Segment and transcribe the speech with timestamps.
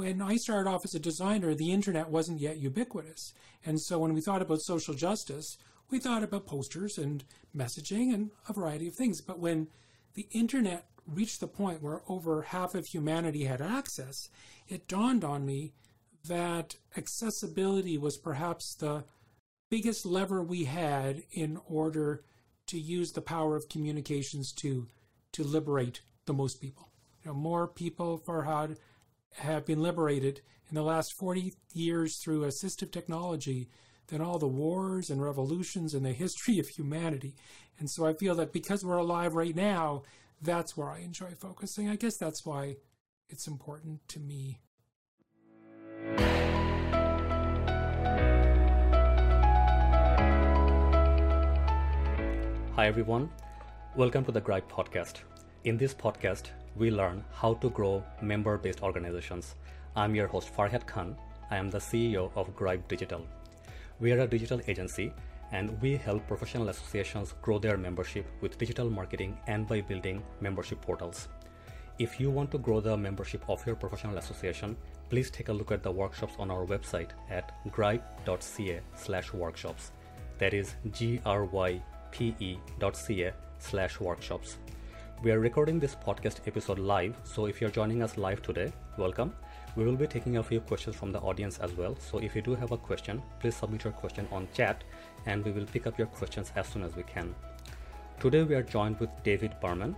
[0.00, 3.34] when I started off as a designer, the internet wasn't yet ubiquitous.
[3.66, 5.58] And so when we thought about social justice,
[5.90, 7.22] we thought about posters and
[7.54, 9.20] messaging and a variety of things.
[9.20, 9.68] But when
[10.14, 14.30] the internet reached the point where over half of humanity had access,
[14.68, 15.74] it dawned on me
[16.26, 19.04] that accessibility was perhaps the
[19.70, 22.24] biggest lever we had in order
[22.68, 24.88] to use the power of communications to
[25.32, 26.88] to liberate the most people.
[27.22, 28.78] You know, more people, Farhad,
[29.36, 33.68] have been liberated in the last 40 years through assistive technology
[34.08, 37.34] than all the wars and revolutions in the history of humanity.
[37.78, 40.02] And so I feel that because we're alive right now,
[40.42, 41.88] that's where I enjoy focusing.
[41.88, 42.76] I guess that's why
[43.28, 44.60] it's important to me.
[52.74, 53.30] Hi, everyone.
[53.94, 55.18] Welcome to the Grype podcast.
[55.64, 59.54] In this podcast, we learn how to grow member based organizations.
[59.96, 61.16] I'm your host, Farhad Khan.
[61.50, 63.26] I am the CEO of Grype Digital.
[63.98, 65.12] We are a digital agency
[65.52, 70.80] and we help professional associations grow their membership with digital marketing and by building membership
[70.80, 71.28] portals.
[71.98, 74.76] If you want to grow the membership of your professional association,
[75.10, 79.92] please take a look at the workshops on our website at grype.ca/slash workshops.
[80.38, 84.56] That is G-R-Y pe.ca slash workshops.
[85.22, 89.34] We are recording this podcast episode live, so if you're joining us live today, welcome.
[89.76, 91.94] We will be taking a few questions from the audience as well.
[91.96, 94.82] So if you do have a question, please submit your question on chat
[95.26, 97.34] and we will pick up your questions as soon as we can.
[98.18, 99.94] Today we are joined with David Berman.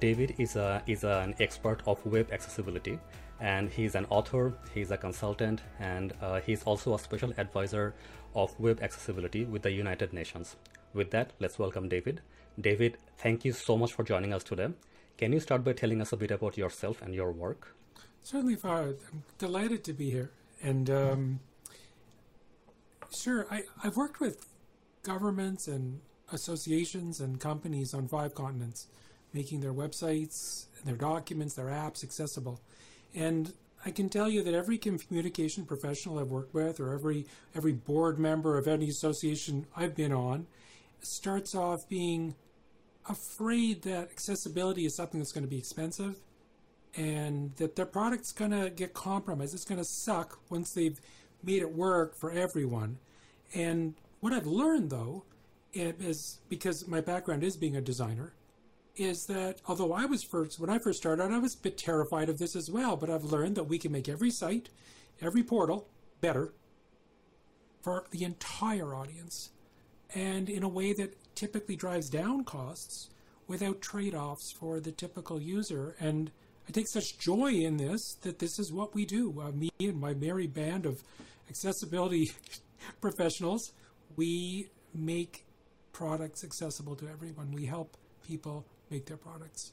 [0.00, 2.98] David is a is an expert of web accessibility
[3.38, 7.94] and he's an author, he's a consultant, and uh, he's also a special advisor
[8.34, 10.56] of web accessibility with the United Nations.
[10.92, 12.20] With that, let's welcome David.
[12.60, 14.68] David, thank you so much for joining us today.
[15.18, 17.74] Can you start by telling us a bit about yourself and your work?
[18.22, 18.96] Certainly, Farhad.
[19.12, 20.30] I'm delighted to be here.
[20.62, 21.40] And um,
[23.14, 24.46] sure, I, I've worked with
[25.02, 26.00] governments and
[26.32, 28.88] associations and companies on five continents,
[29.32, 32.60] making their websites, their documents, their apps accessible.
[33.14, 33.52] And
[33.84, 38.18] I can tell you that every communication professional I've worked with, or every every board
[38.18, 40.46] member of any association I've been on,
[41.00, 42.34] starts off being
[43.08, 46.16] afraid that accessibility is something that's going to be expensive
[46.96, 49.54] and that their product's going to get compromised.
[49.54, 51.00] It's going to suck once they've
[51.42, 52.98] made it work for everyone.
[53.54, 55.24] And what I've learned, though,
[55.74, 58.34] eh, is because my background is being a designer,
[58.96, 61.76] is that although I was first, when I first started out, I was a bit
[61.76, 64.70] terrified of this as well, but I've learned that we can make every site,
[65.20, 65.88] every portal
[66.20, 66.54] better
[67.82, 69.50] for the entire audience
[70.14, 73.10] and in a way that typically drives down costs
[73.46, 75.94] without trade offs for the typical user.
[76.00, 76.30] And
[76.68, 79.40] I take such joy in this that this is what we do.
[79.40, 81.00] Uh, me and my merry band of
[81.48, 82.30] accessibility
[83.00, 83.72] professionals,
[84.16, 85.44] we make
[85.92, 87.52] products accessible to everyone.
[87.52, 87.96] We help
[88.26, 89.72] people make their products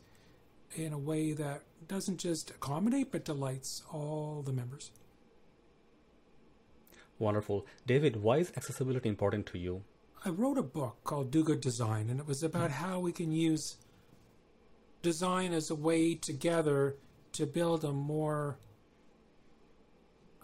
[0.76, 4.92] in a way that doesn't just accommodate but delights all the members.
[7.20, 7.66] Wonderful.
[7.86, 9.84] David, why is accessibility important to you?
[10.26, 13.34] I wrote a book called Do Good Design, and it was about how we can
[13.34, 13.76] use
[15.02, 16.96] design as a way together
[17.34, 18.58] to build a more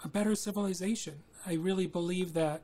[0.03, 1.23] a better civilization.
[1.45, 2.63] I really believe that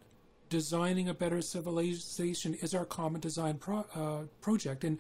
[0.50, 4.84] designing a better civilization is our common design pro, uh, project.
[4.84, 5.00] And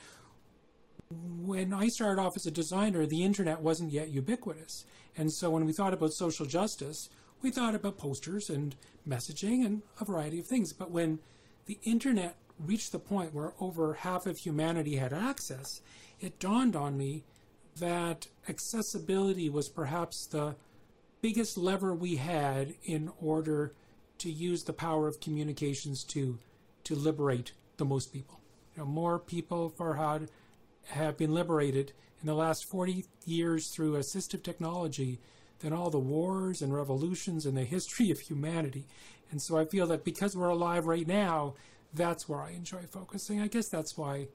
[1.09, 4.86] when I started off as a designer, the internet wasn't yet ubiquitous.
[5.18, 7.09] And so when we thought about social justice,
[7.42, 8.76] we thought about posters and
[9.08, 10.74] messaging and a variety of things.
[10.74, 11.20] But when
[11.66, 15.81] the internet reached the point where over half of humanity had access,
[16.20, 17.24] it dawned on me
[17.80, 20.56] that accessibility was perhaps the
[21.22, 23.74] biggest lever we had in order
[24.18, 26.38] to use the power of communications to
[26.84, 28.40] to liberate the most people.
[28.76, 30.30] You know, more people, Farhad,
[30.90, 35.20] have been liberated in the last 40 years through assistive technology
[35.60, 38.88] than all the wars and revolutions in the history of humanity.
[39.32, 41.56] And so I feel that because we're alive right now,
[41.94, 43.41] that's where I enjoy focusing.
[43.41, 44.28] I guess that's why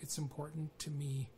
[0.00, 1.30] it's important to me.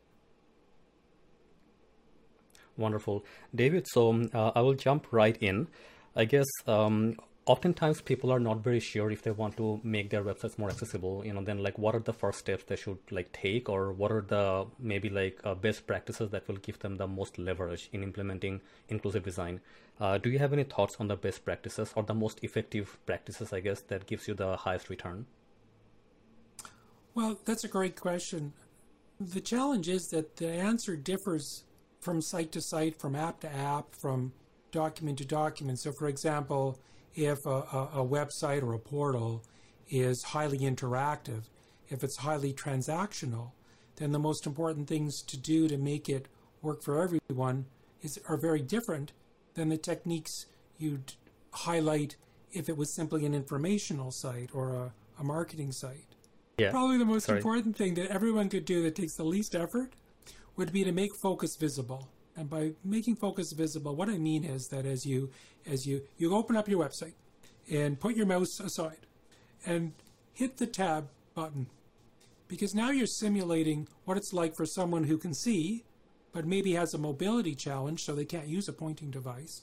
[2.76, 3.24] Wonderful.
[3.54, 5.68] David, so uh, I will jump right in.
[6.14, 7.16] I guess um,
[7.46, 11.24] oftentimes people are not very sure if they want to make their websites more accessible
[11.24, 14.10] you know then like what are the first steps they should like take or what
[14.10, 18.02] are the maybe like uh, best practices that will give them the most leverage in
[18.02, 19.60] implementing inclusive design?
[20.00, 23.52] Uh, do you have any thoughts on the best practices or the most effective practices
[23.52, 25.24] i guess that gives you the highest return?
[27.14, 28.54] Well that's a great question.
[29.20, 31.62] The challenge is that the answer differs
[32.00, 34.32] from site to site from app to app from
[34.72, 35.78] document to document.
[35.78, 36.78] So, for example,
[37.16, 39.42] if a, a, website or a portal
[39.88, 41.44] is highly interactive,
[41.88, 43.52] if it's highly transactional,
[43.96, 46.28] then the most important things to do to make it
[46.60, 47.64] work for everyone
[48.02, 49.12] is are very different
[49.54, 50.46] than the techniques
[50.78, 51.14] you'd
[51.52, 52.16] highlight
[52.52, 56.14] if it was simply an informational site or a, a marketing site.
[56.58, 56.70] Yeah.
[56.70, 57.38] Probably the most Sorry.
[57.38, 59.92] important thing that everyone could do that takes the least effort
[60.56, 62.08] would be to make focus visible.
[62.36, 65.30] And by making focus visible, what I mean is that as you
[65.66, 67.14] as you you open up your website
[67.70, 69.06] and put your mouse aside
[69.64, 69.92] and
[70.34, 71.66] hit the tab button
[72.46, 75.84] because now you're simulating what it's like for someone who can see
[76.36, 79.62] but maybe has a mobility challenge so they can't use a pointing device.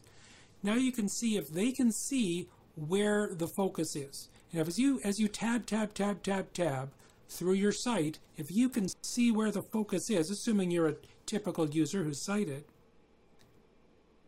[0.63, 4.29] Now you can see if they can see where the focus is.
[4.51, 6.91] If as you as you tab tab tab tab tab
[7.29, 11.69] through your site, if you can see where the focus is, assuming you're a typical
[11.69, 12.65] user who's sighted,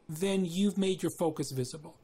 [0.07, 1.95] then you've made your focus visible.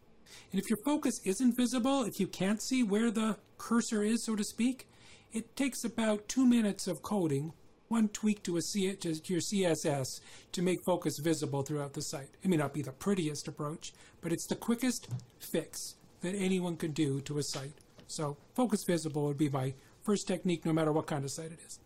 [0.51, 4.35] And if your focus isn't visible, if you can't see where the cursor is, so
[4.35, 4.87] to speak,
[5.33, 7.53] it takes about two minutes of coding,
[7.87, 10.21] one tweak to, a C- to your CSS
[10.51, 12.29] to make focus visible throughout the site.
[12.41, 15.09] It may not be the prettiest approach, but it's the quickest
[15.39, 17.73] fix that anyone can do to a site.
[18.07, 19.73] So, focus visible would be my
[20.03, 21.79] first technique, no matter what kind of site it is.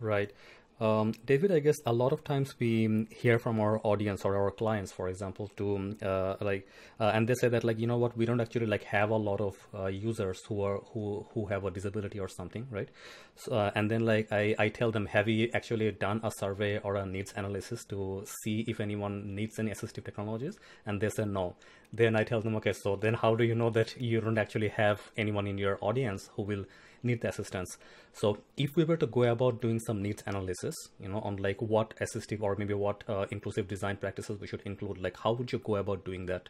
[0.00, 0.32] Right.
[0.80, 4.50] Um, David, I guess a lot of times we hear from our audience or our
[4.50, 6.66] clients, for example, to uh, like,
[6.98, 9.16] uh, and they say that like, you know what, we don't actually like have a
[9.16, 12.88] lot of uh, users who are who who have a disability or something, right?
[13.36, 16.78] So, uh, and then like I I tell them, have you actually done a survey
[16.78, 20.58] or a needs analysis to see if anyone needs any assistive technologies?
[20.86, 21.54] And they say no.
[21.92, 24.70] Then I tell them, okay, so then how do you know that you don't actually
[24.70, 26.64] have anyone in your audience who will
[27.04, 27.76] need the assistance.
[28.12, 31.60] So if we were to go about doing some needs analysis, you know, on like
[31.60, 35.52] what assistive or maybe what uh, inclusive design practices we should include, like how would
[35.52, 36.48] you go about doing that?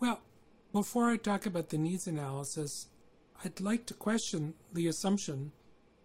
[0.00, 0.20] Well,
[0.72, 2.88] before I talk about the needs analysis,
[3.44, 5.52] I'd like to question the assumption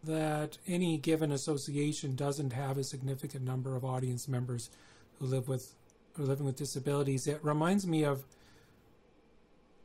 [0.04, 4.70] that any given association doesn't have a significant number of audience members
[5.20, 5.76] who live with
[6.14, 7.28] who living with disabilities.
[7.28, 8.26] It reminds me of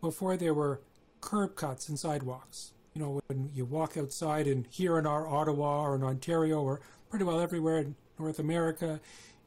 [0.01, 0.81] before there were
[1.25, 2.73] curb cuts and sidewalks.
[2.93, 6.81] You know, when you walk outside and here in our Ottawa or in Ontario or
[7.09, 9.01] pretty well everywhere in North America,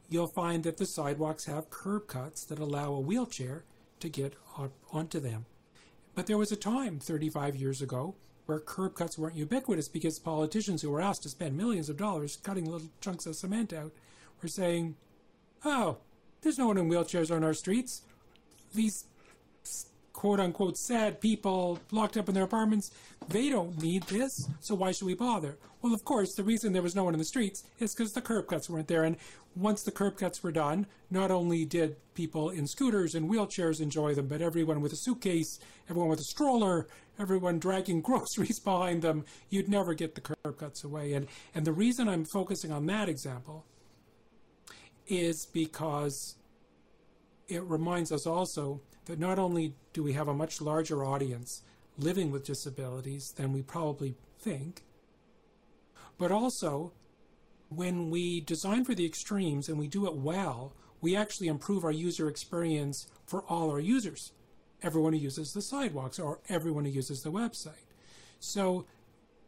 [0.08, 3.62] you'll find that the sidewalks have curb cuts that allow a wheelchair
[4.00, 4.34] to get
[4.92, 5.46] onto them.
[6.16, 8.16] But there was a time 35 years ago
[8.46, 12.38] where curb cuts weren't ubiquitous because politicians who were asked to spend millions of dollars
[12.42, 13.92] cutting little chunks of cement out
[14.42, 14.96] were saying,
[15.64, 15.98] oh,
[16.42, 18.02] there's no one in wheelchairs on our streets.
[18.74, 19.04] These
[20.18, 22.90] quote unquote sad people locked up in their apartments,
[23.28, 25.56] they don't need this, so why should we bother?
[25.80, 28.20] Well, of course, the reason there was no one in the streets is because the
[28.20, 29.04] curb cuts weren't there.
[29.04, 29.16] And
[29.54, 34.12] once the curb cuts were done, not only did people in scooters and wheelchairs enjoy
[34.12, 36.88] them, but everyone with a suitcase, everyone with a stroller,
[37.20, 41.12] everyone dragging groceries behind them, you'd never get the curb cuts away.
[41.12, 43.66] And, and the reason I'm focusing on that example
[45.06, 46.37] is because
[47.48, 51.62] it reminds us also that not only do we have a much larger audience
[51.96, 54.82] living with disabilities than we probably think,
[56.18, 56.92] but also
[57.68, 61.92] when we design for the extremes and we do it well, we actually improve our
[61.92, 64.32] user experience for all our users.
[64.82, 67.86] Everyone who uses the sidewalks or everyone who uses the website.
[68.40, 68.86] So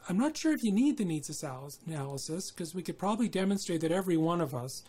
[0.09, 1.45] I'm not sure if you need the needs
[1.87, 4.83] analysis because we could probably demonstrate that every one of us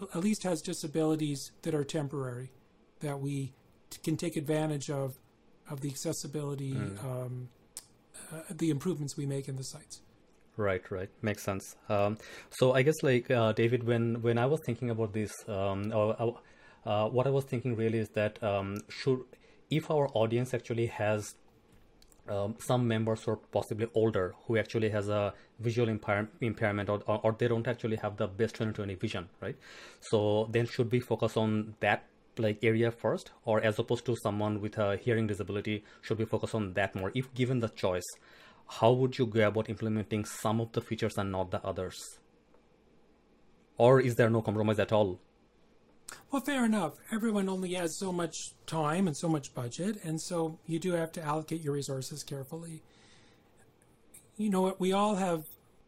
[0.00, 2.50] uh, at least has disabilities that are temporary,
[3.00, 3.52] that we
[4.02, 5.18] can take advantage of
[5.70, 7.04] of the accessibility, mm.
[7.04, 7.48] um,
[8.32, 10.00] uh, the improvements we make in the sites.
[10.56, 11.76] Right, right, makes sense.
[11.88, 12.16] Um,
[12.50, 16.30] so I guess like uh, David, when when I was thinking about this, um, uh,
[16.84, 19.20] uh, what I was thinking really is that um, should
[19.70, 21.34] if our audience actually has
[22.28, 27.02] um, some members who are possibly older who actually has a visual impair- impairment or,
[27.06, 29.56] or, or they don't actually have the best 2020 vision right
[30.00, 32.04] so then should we focus on that
[32.38, 36.54] like area first or as opposed to someone with a hearing disability should we focus
[36.54, 37.12] on that more?
[37.14, 38.06] If given the choice
[38.68, 42.18] how would you go about implementing some of the features and not the others?
[43.78, 45.20] Or is there no compromise at all?
[46.30, 46.94] Well fair enough.
[47.12, 48.34] Everyone only has so much
[48.66, 52.82] time and so much budget and so you do have to allocate your resources carefully.
[54.36, 54.80] You know what?
[54.80, 55.44] We all have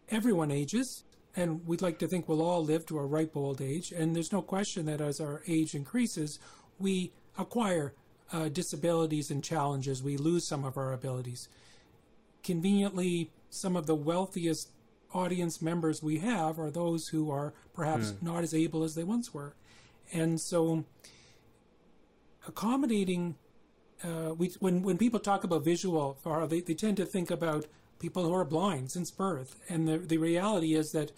[0.08, 1.04] everyone ages
[1.36, 3.92] and we'd like to think we'll all live to a ripe old age.
[3.92, 6.38] And there's no question that as our age increases,
[6.78, 7.94] we acquire
[8.32, 10.02] uh, disabilities and challenges.
[10.02, 11.48] We lose some of our abilities.
[12.42, 14.70] Conveniently, some of the wealthiest
[15.12, 18.22] audience members we have are those who are perhaps mm.
[18.22, 19.54] not as able as they once were.
[20.12, 20.84] And so
[22.46, 23.36] accommodating,
[24.02, 26.18] uh, we, when, when people talk about visual,
[26.48, 27.66] they, they tend to think about
[28.00, 29.54] people who are blind since birth.
[29.68, 31.12] And the, the reality is that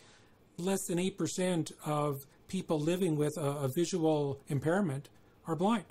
[0.58, 5.08] less than 8% of people living with a, a visual impairment
[5.46, 5.84] are blind.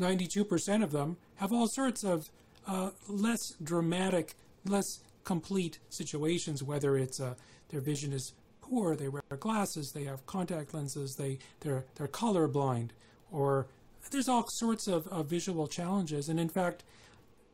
[0.00, 2.30] 92% of them have all sorts of
[2.66, 4.34] uh, less dramatic,
[4.66, 7.34] less complete situations, whether it's uh,
[7.68, 12.90] their vision is poor, they wear glasses, they have contact lenses, they, they're, they're colorblind,
[13.30, 13.66] or
[14.10, 16.28] there's all sorts of, of visual challenges.
[16.28, 16.82] And in fact,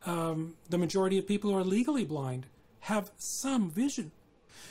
[0.07, 2.47] um, the majority of people who are legally blind
[2.81, 4.13] have some vision.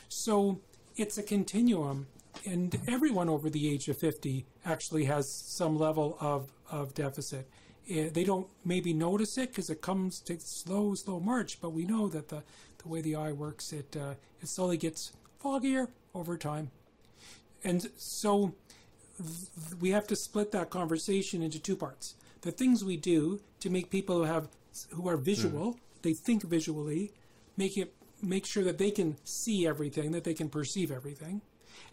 [0.07, 0.59] So
[0.95, 2.07] it's a continuum,
[2.45, 7.47] and everyone over the age of 50 actually has some level of, of deficit.
[7.89, 11.85] Eh, they don't maybe notice it because it comes to slow, slow march, but we
[11.85, 12.41] know that the,
[12.81, 15.11] the way the eye works, it, uh, it slowly gets
[15.43, 16.71] foggier over time.
[17.63, 18.53] And so
[19.79, 22.15] we have to split that conversation into two parts.
[22.41, 24.49] The things we do to make people who have
[24.91, 25.77] who are visual, mm.
[26.01, 27.13] they think visually,
[27.57, 31.41] make it make sure that they can see everything, that they can perceive everything.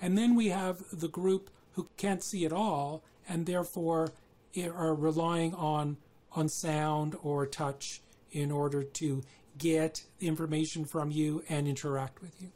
[0.00, 4.12] And then we have the group who can't see at all and therefore
[4.56, 5.96] are relying on
[6.34, 9.22] on sound or touch in order to
[9.58, 12.48] get information from you and interact with you.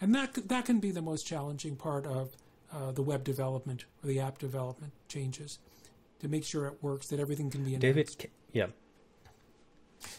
[0.00, 2.36] And that that can be the most challenging part of
[2.72, 5.58] uh, the web development or the app development changes
[6.20, 7.76] to make sure it works, that everything can be.
[7.76, 8.10] David,
[8.52, 8.66] yeah.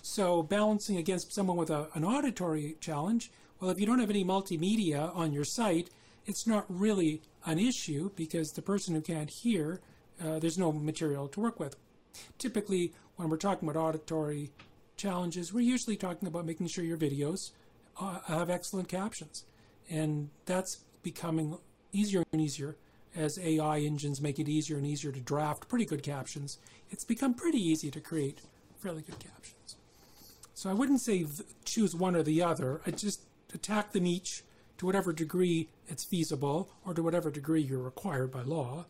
[0.02, 4.24] So balancing against someone with a, an auditory challenge, well, if you don't have any
[4.24, 5.90] multimedia on your site,
[6.26, 9.82] it's not really an issue because the person who can't hear
[10.24, 11.76] uh, there's no material to work with.
[12.38, 14.52] Typically, when we're talking about auditory
[14.96, 17.52] challenges, we're usually talking about making sure your videos
[18.00, 19.46] uh, have excellent captions.
[19.90, 21.58] And that's becoming
[21.92, 22.76] easier and easier
[23.16, 26.58] as AI engines make it easier and easier to draft pretty good captions.
[26.92, 28.40] It's become pretty easy to create
[28.78, 29.76] fairly good captions.
[30.54, 31.26] So I wouldn't say
[31.66, 32.82] choose one or the other.
[32.86, 33.22] I just
[33.54, 34.44] attack them each
[34.78, 38.86] to whatever degree it's feasible or to whatever degree you're required by law.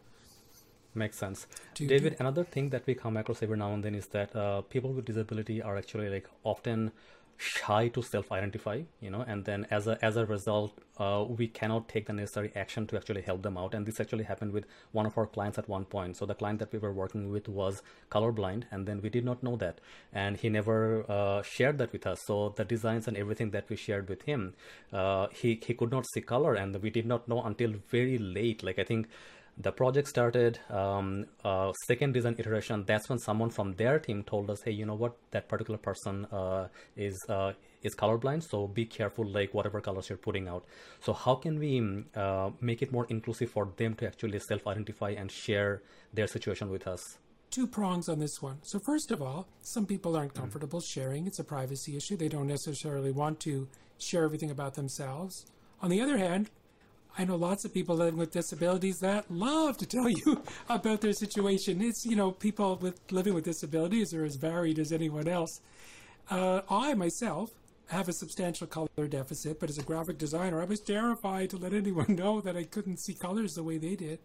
[0.96, 1.46] Makes sense.
[1.76, 4.94] David, another thing that we come across every now and then is that uh, people
[4.94, 6.92] with disability are actually like often
[7.38, 11.88] shy to self-identify you know and then as a as a result uh, we cannot
[11.88, 13.74] take the necessary action to actually help them out.
[13.74, 16.18] And this actually happened with one of our clients at one point.
[16.18, 19.44] So the client that we were working with was colorblind and then we did not
[19.44, 19.80] know that.
[20.12, 22.22] And he never uh, shared that with us.
[22.26, 24.54] So the designs and everything that we shared with him
[24.92, 28.64] uh, he he could not see color and we did not know until very late.
[28.64, 29.08] Like i think
[29.60, 32.84] the project started um, uh, second design iteration.
[32.86, 35.18] That's when someone from their team told us hey you know what?
[35.32, 40.18] That particular person uh, is uh, is colorblind so be careful like whatever colors you're
[40.18, 40.66] putting out.
[41.00, 45.32] So how can we uh, make it more inclusive for them to actually self-identify and
[45.32, 45.82] share
[46.14, 47.02] their situation with us?
[47.50, 48.60] Two prongs on this one.
[48.62, 50.40] So first of all some people aren't mm.
[50.40, 50.88] comfortable mm.
[50.88, 51.26] sharing.
[51.26, 52.16] It's a privacy issue.
[52.16, 55.48] They don't necessarily want to share everything about themselves.
[55.82, 56.52] On the other hand
[57.18, 61.14] I know lots of people living with disabilities that love to tell you about their
[61.14, 61.82] situation.
[61.82, 65.60] It's, you know, people with living with disabilities are as varied as anyone else.
[66.30, 67.52] Uh, I myself
[67.88, 71.74] have a substantial color deficit, but as a graphic designer, I was terrified to let
[71.74, 74.20] anyone know that I couldn't see colors the way they did.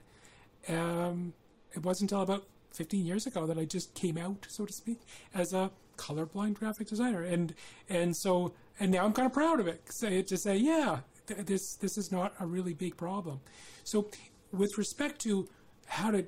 [0.69, 1.33] Um,
[1.75, 2.45] it wasn't until about
[2.75, 5.01] 15 years ago that I just came out, so to speak,
[5.35, 7.55] as a colorblind graphic designer, and
[7.89, 9.87] and so and now I'm kind of proud of it.
[9.87, 13.41] To say, yeah, this this is not a really big problem.
[13.85, 14.11] So,
[14.53, 15.49] with respect to
[15.87, 16.27] how to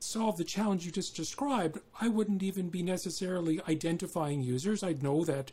[0.00, 4.82] solve the challenge you just described, I wouldn't even be necessarily identifying users.
[4.82, 5.50] I'd know that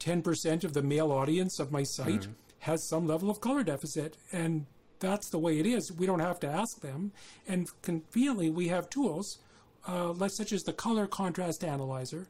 [0.00, 2.34] 10% of the male audience of my site mm.
[2.60, 4.66] has some level of color deficit, and
[4.98, 5.92] that's the way it is.
[5.92, 7.12] We don't have to ask them.
[7.46, 9.38] And conveniently, we have tools
[9.86, 12.28] uh, such as the color contrast analyzer.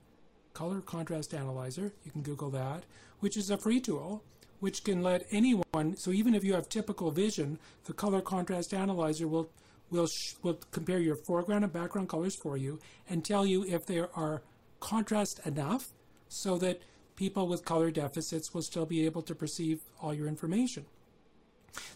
[0.53, 2.85] Color contrast analyzer, you can Google that,
[3.21, 4.25] which is a free tool
[4.61, 9.27] which can let anyone, so even if you have typical vision, the color contrast analyzer
[9.27, 9.51] will
[9.91, 10.09] will
[10.43, 14.43] will compare your foreground and background colors for you and tell you if there are
[14.79, 15.89] contrast enough
[16.29, 16.81] so that
[17.17, 20.87] people with color deficits will still be able to perceive all your information.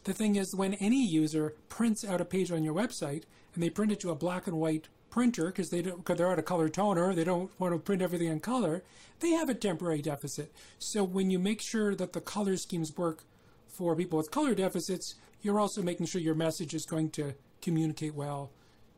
[0.04, 3.22] The thing is, when any user prints out a page on your website
[3.54, 6.28] and they print it to a black and white printer because they don't because they're
[6.28, 8.82] out of color toner they don't want to print everything in color
[9.20, 10.52] they have a temporary deficit.
[10.80, 13.22] So when you make sure that the color schemes work
[13.68, 18.12] for people with color deficits you're also making sure your message is going to communicate
[18.16, 18.50] well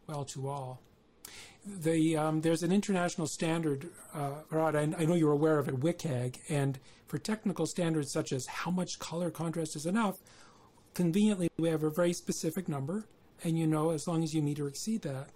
[0.06, 0.80] well to all.
[1.66, 5.78] The um, there's an international standard uh, Rod, I, I know you're aware of it
[5.78, 10.16] WCAG and for technical standards such as how much color contrast is enough
[10.94, 13.04] conveniently we have a very specific number
[13.44, 15.28] and you know as long as you meet or exceed that,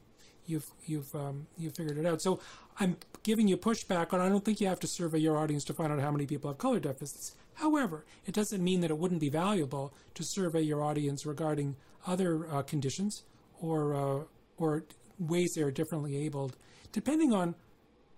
[0.51, 2.21] you've you've um, you've figured it out.
[2.21, 2.41] So
[2.79, 4.21] I'm giving you pushback on.
[4.21, 6.51] I don't think you have to survey your audience to find out how many people
[6.51, 7.35] have color deficits.
[7.55, 11.77] However, it doesn't mean that it wouldn't be valuable to survey your audience regarding
[12.07, 13.23] other uh, conditions
[13.61, 14.25] or uh,
[14.57, 14.85] or
[15.19, 16.57] ways they are differently abled,
[16.93, 17.55] depending on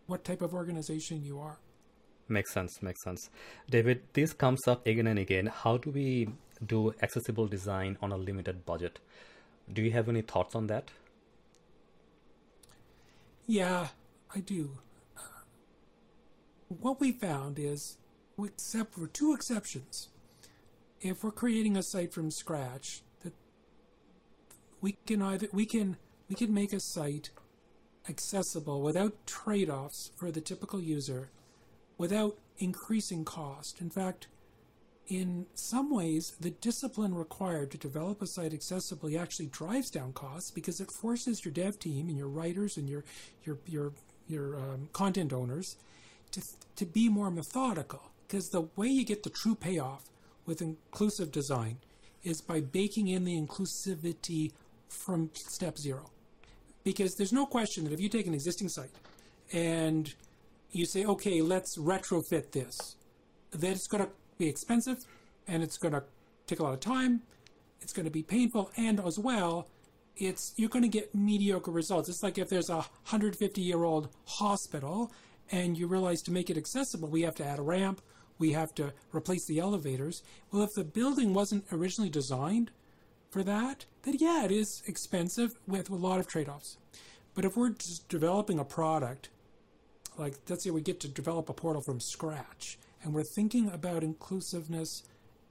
[0.07, 1.59] what type of organization you are.
[2.29, 2.83] Makes sense.
[2.83, 3.31] Makes sense.
[3.69, 5.47] David, this comes up again and again.
[5.47, 6.29] How do we
[6.65, 9.01] do accessible design on a limited budget?
[9.73, 10.91] Do you have any thoughts on that?
[13.47, 13.89] Yeah,
[14.35, 14.79] I do.
[15.17, 15.21] Uh,
[16.69, 17.99] what we found is,
[18.43, 20.09] except for two exceptions,
[21.01, 23.35] if we're creating a site from scratch, that
[24.81, 25.97] we can either we can
[26.29, 27.31] we can make a site
[28.09, 31.31] accessible without trade-offs for the typical user,
[31.99, 33.81] without increasing cost.
[33.81, 34.29] In fact,
[35.09, 40.51] in some ways, the discipline required to develop a site accessibly actually drives down costs
[40.51, 43.05] because it forces your dev team and your writers and your
[43.45, 43.93] your your
[44.29, 45.77] your um, content owners
[46.31, 46.43] to
[46.77, 48.11] to be more methodical.
[48.27, 50.05] Because the way you get the true payoff
[50.47, 51.79] with inclusive design
[52.23, 54.53] is by baking in the inclusivity
[54.89, 56.11] from step zero.
[56.85, 58.91] Because there's no question that if you take an existing site
[59.53, 60.15] and
[60.71, 62.97] you say, okay, let's retrofit this,
[63.51, 64.11] that it's going to
[64.43, 65.05] be expensive
[65.47, 66.03] and it's going to
[66.47, 67.23] take a lot of time.
[67.81, 69.69] It's going to be painful, and as well,
[70.17, 72.09] it's you're going to get mediocre results.
[72.09, 75.11] It's like if there's a 150 year old hospital
[75.51, 78.01] and you realize to make it accessible, we have to add a ramp,
[78.39, 80.23] we have to replace the elevators.
[80.51, 82.71] Well, if the building wasn't originally designed
[83.31, 86.77] for that, then yeah, it is expensive with a lot of trade offs.
[87.35, 87.75] But if we're
[88.09, 89.29] developing a product,
[90.17, 94.03] like let's say we get to develop a portal from scratch, and we're thinking about
[94.03, 95.03] inclusiveness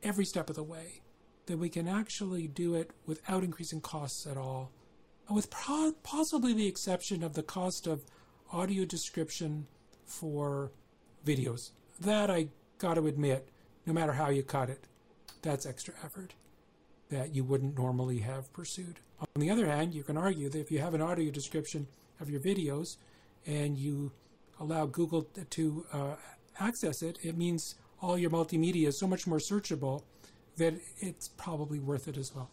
[0.04, 1.02] every step of the way,
[1.46, 4.72] that we can actually do it without increasing costs at all,
[5.30, 8.04] with pro- possibly the exception of the cost of
[8.52, 9.68] audio description
[10.06, 10.72] for
[11.26, 11.72] videos.
[12.00, 13.50] That I got to admit,
[13.86, 14.86] no matter how you cut it,
[15.42, 16.34] that's extra effort
[17.10, 19.00] that you wouldn't normally have pursued.
[19.20, 21.88] On the other hand, you can argue that if you have an audio description
[22.20, 22.98] of your videos
[23.46, 24.12] and you
[24.60, 26.16] allow Google to uh,
[26.60, 30.04] access it, it means all your multimedia is so much more searchable
[30.58, 32.50] that it's probably worth it as well.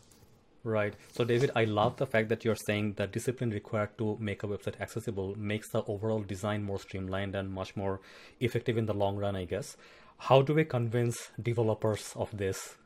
[0.65, 0.95] Right.
[1.13, 4.47] So, David, I love the fact that you're saying the discipline required to make a
[4.47, 8.01] website accessible makes the overall design more streamlined and much more
[8.41, 9.77] effective in the long run, I guess.
[10.19, 12.77] How do we convince developers of this?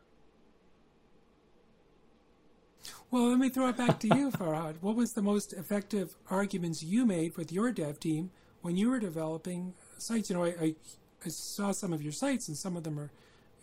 [3.10, 4.76] Well, let me throw it back to you, Farhad.
[4.80, 8.98] What was the most effective arguments you made with your dev team when you were
[8.98, 10.30] developing sites?
[10.30, 10.74] You know, I, I
[11.24, 13.10] I saw some of your sites, and some of them are,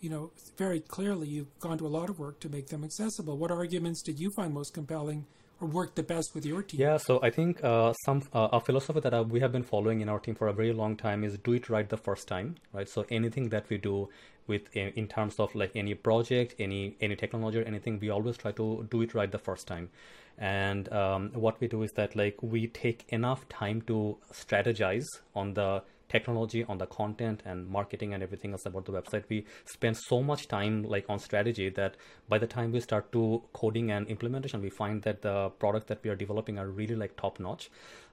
[0.02, 3.38] you know, very clearly you've gone to a lot of work to make them accessible.
[3.38, 5.26] What arguments did you find most compelling
[5.62, 6.80] or worked the best with your team?
[6.80, 10.02] Yeah, so I think uh, some uh, a philosophy that uh, we have been following
[10.02, 12.56] in our team for a very long time is do it right the first time,
[12.74, 12.88] right?
[12.88, 14.10] So anything that we do
[14.48, 18.52] with in terms of like any project, any any technology or anything, we always try
[18.54, 19.90] to do it right the first time.
[20.38, 25.54] And um, what we do is that like we take enough time to strategize on
[25.54, 29.24] the technology on the content and marketing and everything else about the website.
[29.30, 31.96] We spend so much time like on strategy that
[32.28, 36.04] by the time we start to coding and implementation we find that the products that
[36.04, 37.70] we are developing are really like top notch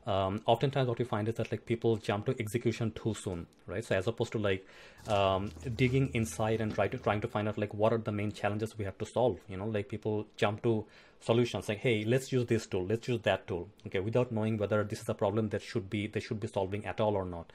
[0.07, 3.85] um, oftentimes what we find is that like people jump to execution too soon right?
[3.85, 4.67] So as opposed to like
[5.09, 8.31] um, digging inside and try to trying to find out like what are the main
[8.31, 9.67] challenges we have to solve you know?
[9.67, 10.85] Like people jump to
[11.21, 14.85] solutions like hey let's use this tool let's use that tool okay without knowing whether
[14.85, 17.51] this is a problem that should be they should be solving at all or not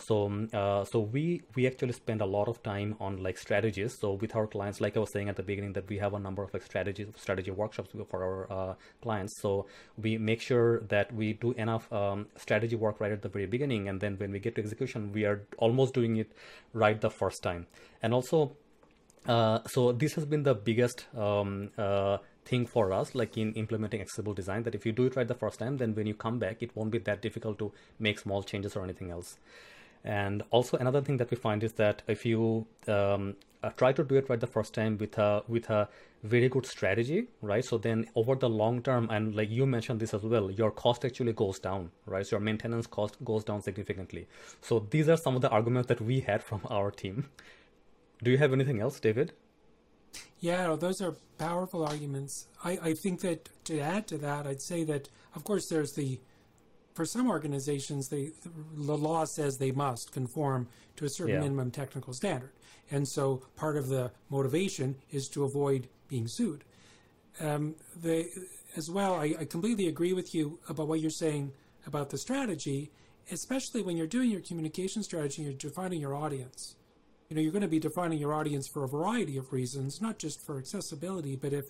[0.00, 3.98] so um, uh, so we we actually spend a lot of time on like strategies.
[3.98, 6.18] So with our clients like i was saying at the beginning that we have a
[6.18, 9.40] number of like strategies strategy workshops for our uh, clients.
[9.40, 13.46] So we make sure that we do enough um, strategy work right at the very
[13.46, 13.88] beginning.
[13.88, 16.32] And then when we get to execution we are almost doing it
[16.72, 17.66] right the first time.
[18.02, 18.52] And also
[19.26, 24.00] uh, so this has been the biggest um, uh, thing for us like in implementing
[24.00, 26.38] accessible design that if you do it right the first time then when you come
[26.38, 29.36] back it won't be that difficult to make small changes or anything else
[30.04, 34.02] and also another thing that we find is that if you um, uh, try to
[34.02, 35.88] do it right the first time with a with a
[36.22, 37.64] very good strategy, right?
[37.64, 41.04] So then over the long term, and like you mentioned this as well, your cost
[41.04, 42.26] actually goes down, right?
[42.26, 44.26] So your maintenance cost goes down significantly.
[44.60, 47.28] So these are some of the arguments that we had from our team.
[48.22, 49.32] Do you have anything else, David?
[50.40, 52.48] Yeah, those are powerful arguments.
[52.64, 56.20] I, I think that to add to that, I'd say that of course there's the
[56.94, 58.32] for some organizations, they,
[58.76, 61.40] the law says they must conform to a certain yeah.
[61.40, 62.52] minimum technical standard.
[62.90, 66.64] And so part of the motivation is to avoid being sued.
[67.40, 68.26] Um, they,
[68.76, 71.52] as well, I, I completely agree with you about what you're saying
[71.86, 72.90] about the strategy,
[73.30, 76.76] especially when you're doing your communication strategy, you're defining your audience.
[77.28, 80.18] You know, you're going to be defining your audience for a variety of reasons, not
[80.18, 81.66] just for accessibility, but if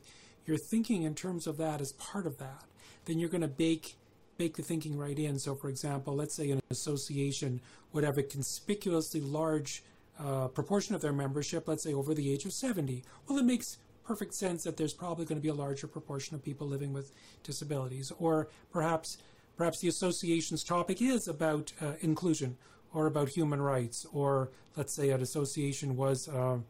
[0.46, 2.64] you're thinking in terms of that as part of that,
[3.04, 3.96] then you're going to bake
[4.40, 5.38] bake the thinking right in.
[5.38, 7.61] So, for example, let's say an association
[7.92, 9.83] would have a conspicuously large
[10.18, 13.05] uh, proportion of their membership, let's say over the age of 70.
[13.29, 16.42] Well, it makes perfect sense that there's probably going to be a larger proportion of
[16.42, 18.12] people living with disabilities.
[18.18, 19.18] Or perhaps,
[19.59, 22.57] perhaps the association's topic is about uh, inclusion
[22.94, 24.07] or about human rights.
[24.11, 26.61] Or let's say an association was uh,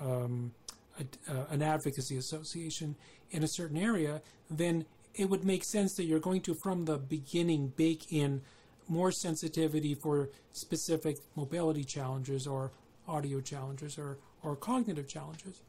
[0.00, 0.52] um,
[0.98, 2.96] a, uh, an advocacy association
[3.32, 4.86] in a certain area, then
[5.18, 8.40] it would make sense that you're going to, from the beginning, bake in
[8.88, 12.70] more sensitivity for specific mobility challenges or
[13.06, 15.60] audio challenges or, or cognitive challenges.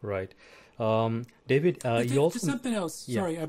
[0.00, 0.32] Right.
[0.78, 2.38] Um, David, uh, you also.
[2.38, 3.08] Something else.
[3.08, 3.20] Yeah.
[3.22, 3.40] Sorry.
[3.40, 3.46] I,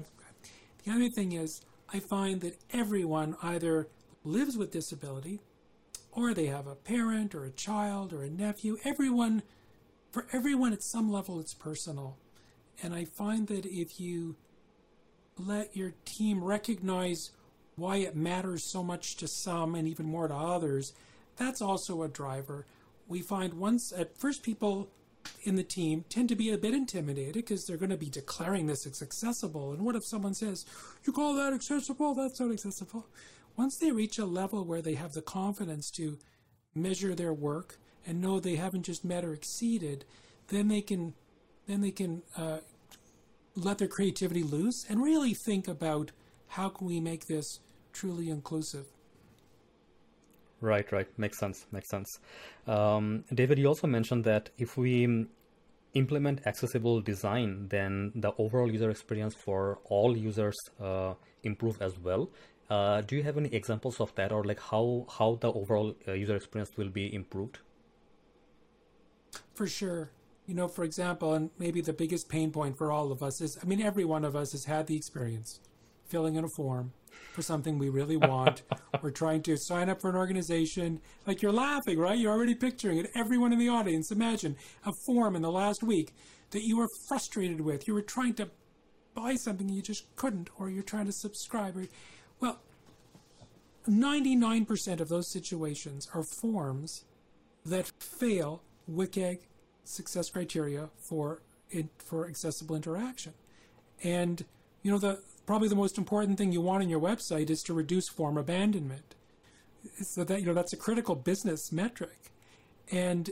[0.83, 1.61] the other thing is,
[1.93, 3.87] I find that everyone either
[4.23, 5.39] lives with disability
[6.11, 8.77] or they have a parent or a child or a nephew.
[8.83, 9.43] Everyone,
[10.11, 12.17] for everyone at some level, it's personal.
[12.81, 14.35] And I find that if you
[15.37, 17.31] let your team recognize
[17.75, 20.93] why it matters so much to some and even more to others,
[21.35, 22.65] that's also a driver.
[23.07, 24.89] We find once at first people
[25.43, 28.67] in the team tend to be a bit intimidated because they're going to be declaring
[28.67, 29.71] this as accessible.
[29.71, 30.65] And what if someone says,
[31.05, 32.15] You call that accessible?
[32.15, 33.05] That's not accessible.
[33.55, 36.17] Once they reach a level where they have the confidence to
[36.75, 40.05] measure their work and know they haven't just met or exceeded,
[40.49, 41.13] then they can
[41.67, 42.59] then they can uh,
[43.55, 46.11] let their creativity loose and really think about
[46.49, 47.59] how can we make this
[47.93, 48.85] truly inclusive.
[50.61, 51.07] Right, right.
[51.17, 51.65] Makes sense.
[51.71, 52.19] Makes sense.
[52.65, 55.27] Um, David, you also mentioned that if we
[55.93, 62.29] implement accessible design, then the overall user experience for all users uh, improve as well.
[62.69, 66.11] Uh, do you have any examples of that, or like how how the overall uh,
[66.11, 67.59] user experience will be improved?
[69.53, 70.09] For sure.
[70.47, 73.57] You know, for example, and maybe the biggest pain point for all of us is,
[73.61, 75.59] I mean, every one of us has had the experience
[76.07, 76.93] filling in a form
[77.33, 78.63] for something we really want.
[79.01, 81.01] We're trying to sign up for an organization.
[81.25, 82.17] Like you're laughing, right?
[82.17, 83.11] You're already picturing it.
[83.13, 84.55] Everyone in the audience, imagine
[84.85, 86.13] a form in the last week
[86.51, 87.85] that you were frustrated with.
[87.85, 88.49] You were trying to
[89.13, 91.75] buy something you just couldn't, or you're trying to subscribe.
[91.75, 91.87] Or,
[92.39, 92.61] well,
[93.87, 97.03] 99% of those situations are forms
[97.65, 99.39] that fail WCAG
[99.87, 101.41] success criteria for
[101.97, 103.33] for accessible interaction.
[104.03, 104.45] And
[104.83, 107.73] you know the probably the most important thing you want in your website is to
[107.73, 109.15] reduce form abandonment.
[110.01, 112.31] So that you know that's a critical business metric,
[112.91, 113.29] and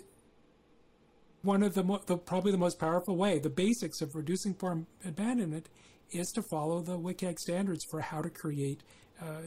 [1.46, 4.88] one of the, mo- the probably the most powerful way, the basics of reducing form
[5.06, 5.70] abandonment,
[6.12, 8.82] is to follow the WCAG standards for how to create
[9.22, 9.42] uh,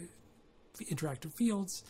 [0.90, 1.82] interactive fields,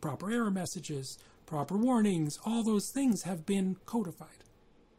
[0.00, 2.38] proper error messages, proper warnings.
[2.46, 4.43] All those things have been codified.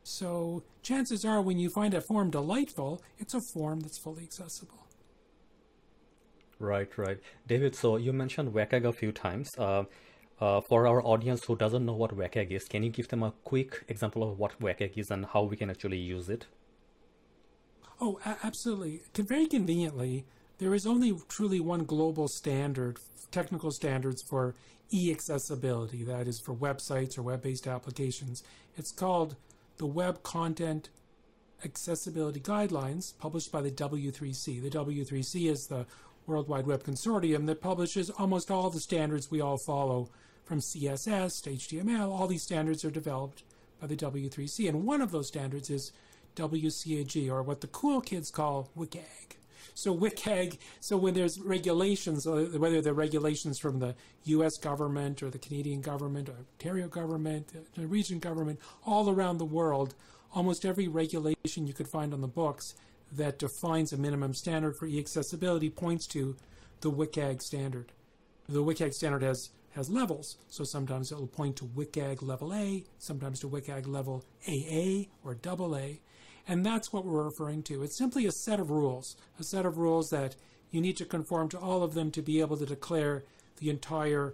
[0.05, 4.85] So chances are, when you find a form delightful, it's a form that's fully accessible.
[6.59, 7.19] Right, right.
[7.47, 9.57] David, so you mentioned WCAG a few times.
[9.57, 9.85] Uh,
[10.39, 13.31] uh, for our audience who doesn't know what WCAG is, can you give them a
[13.43, 16.45] quick example of what WCAG is and how we can actually use it?
[17.99, 19.01] Oh, absolutely.
[19.15, 20.25] Very conveniently,
[20.59, 22.99] there is only truly one global standard,
[23.31, 24.53] technical standards for
[24.91, 28.43] e-accessibility, that is for websites or web-based applications.
[28.77, 29.35] It's called
[29.77, 30.89] the Web Content
[31.63, 34.61] Accessibility Guidelines, published by the W3C.
[34.61, 35.85] The W3C is the
[36.27, 40.09] World Wide Web Consortium that publishes almost all the standards we all follow,
[40.43, 42.11] from CSS to HTML.
[42.11, 43.43] All these standards are developed
[43.81, 45.91] by the W3C, and one of those standards is
[46.35, 49.37] WCAG, or what the cool kids call WCAG.
[49.73, 54.57] So WCAG, so when there's regulations, uh, whether they're regulations from the U.S.
[54.57, 59.95] government or the Canadian government or Ontario government, the region government, all around the world,
[60.33, 62.75] almost every regulation you could find on the books
[63.11, 66.35] that defines a minimum standard for e-accessibility points to
[66.81, 67.91] the WCAG standard.
[68.47, 72.85] The WCAG standard has has levels, so sometimes it will point to WCAG level A,
[72.97, 75.97] sometimes to WCAG level AA or AA,
[76.47, 77.83] and that's what we're referring to.
[77.83, 80.35] It's simply a set of rules, a set of rules that
[80.71, 83.23] you need to conform to all of them to be able to declare
[83.57, 84.33] the entire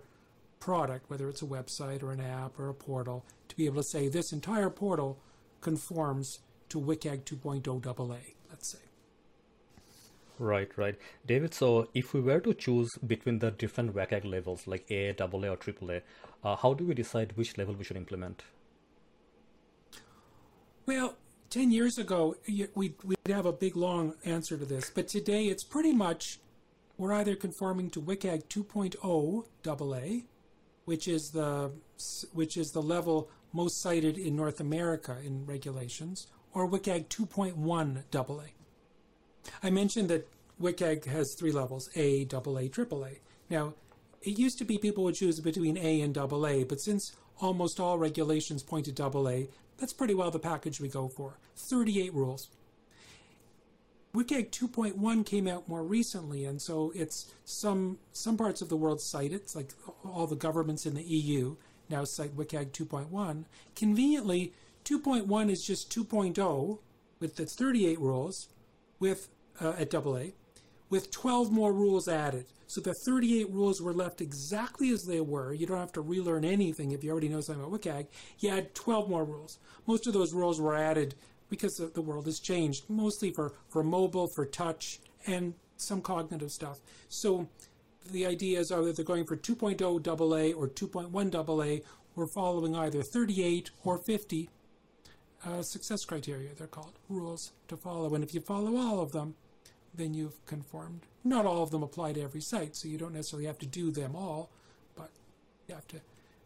[0.60, 3.88] product, whether it's a website or an app or a portal, to be able to
[3.90, 5.18] say this entire portal
[5.62, 8.18] conforms to WCAG 2.0 AA
[8.52, 8.80] let's say.
[10.40, 10.96] Right, right.
[11.26, 15.26] David, so if we were to choose between the different WCAG levels like A, AA,
[15.26, 16.02] or AAA,
[16.44, 18.44] uh, how do we decide which level we should implement?
[20.86, 21.16] Well,
[21.52, 22.36] 10 years ago,
[22.76, 22.96] we'd,
[23.28, 26.40] have a big long answer to this, but today it's pretty much
[26.98, 30.26] we're either conforming to WCAG 2.0 AA,
[30.86, 31.72] which is the
[32.34, 38.46] which is the level most cited in North America in regulations, or WCAG 2.1 AA.
[39.62, 40.28] I mentioned that
[40.62, 43.20] WCAG has three levels: A, AA, AAA.
[43.50, 43.74] Now,
[44.22, 47.98] it used to be people would choose between A and AA, but since almost all
[47.98, 49.48] regulations point to AA,
[49.82, 51.40] that's pretty well the package we go for.
[51.56, 52.50] 38 rules.
[54.14, 59.02] WCAG 2.1 came out more recently, and so it's some some parts of the world
[59.02, 59.74] cite it, it's like
[60.06, 61.56] all the governments in the EU
[61.90, 63.46] now cite WCAG 2.1.
[63.76, 64.54] Conveniently,
[64.86, 66.80] 2.1 is just 2.0
[67.20, 68.50] with its 38 rules,
[69.00, 70.32] with uh, at AA,
[70.92, 72.46] with 12 more rules added.
[72.68, 75.54] So the 38 rules were left exactly as they were.
[75.54, 78.08] You don't have to relearn anything if you already know something about WCAG.
[78.40, 79.58] You add 12 more rules.
[79.88, 81.16] Most of those rules were added
[81.50, 86.80] because the world has changed, mostly for, for mobile, for touch, and some cognitive stuff.
[87.10, 87.48] So
[88.10, 91.84] the idea is either they're going for 2.0 AA or 2.1 AA,
[92.16, 94.50] we're following either 38 or 50
[95.46, 98.14] uh, success criteria, they're called, rules to follow.
[98.14, 99.36] And if you follow all of them,
[99.94, 101.02] then you've conformed.
[101.24, 103.92] Not all of them apply to every site, so you don't necessarily have to do
[103.92, 104.50] them all,
[104.96, 105.10] but
[105.68, 105.98] you have to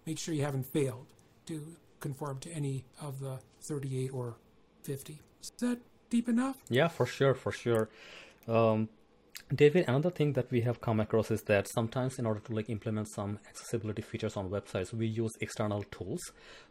[0.06, 1.08] make sure you haven't failed
[1.48, 4.36] to conform to any of the 38 or
[4.84, 5.20] 50.
[5.42, 5.80] Is that
[6.10, 6.58] deep enough?
[6.70, 7.90] Yeah, for sure, for sure.
[8.48, 8.90] Um,
[9.54, 12.68] David, another thing that we have come across is that sometimes in order to like
[12.68, 16.22] implement some accessibility features on websites, we use external tools.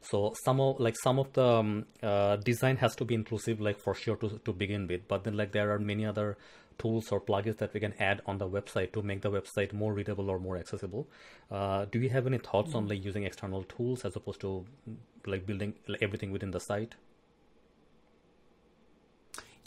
[0.03, 3.79] So some of like some of the um, uh, design has to be inclusive, like
[3.81, 5.07] for sure to, to begin with.
[5.07, 6.37] But then like there are many other
[6.79, 9.93] tools or plugins that we can add on the website to make the website more
[9.93, 11.09] readable or more accessible.
[11.51, 12.79] Uh, do you have any thoughts mm-hmm.
[12.79, 14.65] on like using external tools as opposed to
[15.27, 16.95] like building everything within the site?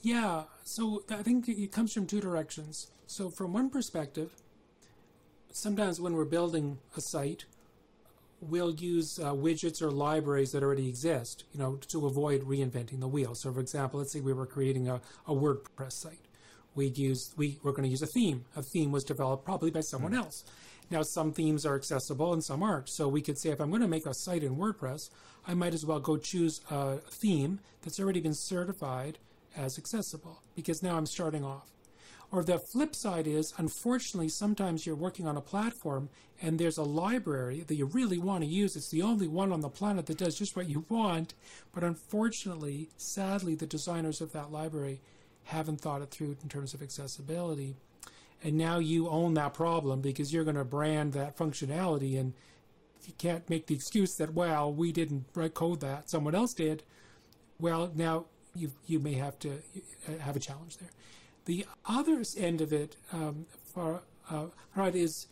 [0.02, 2.88] Yeah, so I think it comes from two directions.
[3.08, 4.32] So, from one perspective,
[5.52, 7.46] sometimes when we're building a site,
[8.40, 13.08] we'll use uh, widgets or libraries that already exist, you know, to avoid reinventing the
[13.08, 13.34] wheel.
[13.34, 16.27] So, for example, let's say we were creating a, a WordPress site.
[16.78, 18.46] We'd use we we're going to use a theme.
[18.56, 20.18] A theme was developed probably by someone mm.
[20.18, 20.46] else.
[20.90, 22.88] Now, some themes are accessible and some aren't.
[22.88, 25.10] So we could say if I'm going to make a site in WordPress,
[25.46, 29.18] I might as well go choose a theme that's already been certified
[29.56, 31.72] as accessible because now I'm starting off.
[32.32, 36.10] Or the flip side is, unfortunately, sometimes you're working on a platform
[36.42, 38.76] and there's a library that you really want to use.
[38.76, 41.34] It's the only one on the planet that does just what you want.
[41.74, 45.00] But unfortunately, sadly, the designers of that library
[45.48, 47.76] haven't thought it through in terms of accessibility.
[48.44, 52.34] And now you own that problem because you're going to brand that functionality and
[53.06, 56.84] you can't make the excuse that, well, we didn't write code that, someone else did.
[57.60, 59.52] Well, now you you may have to
[60.08, 60.90] uh, have a challenge there.
[61.46, 65.28] The other end of it, um, for uh, right, is,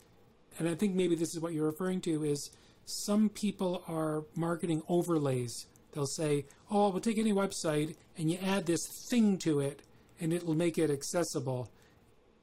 [0.57, 2.51] and I think maybe this is what you're referring to, is
[2.85, 5.67] some people are marketing overlays.
[5.91, 9.81] They'll say, "Oh, we'll take any website and you add this thing to it,
[10.19, 11.69] and it will make it accessible."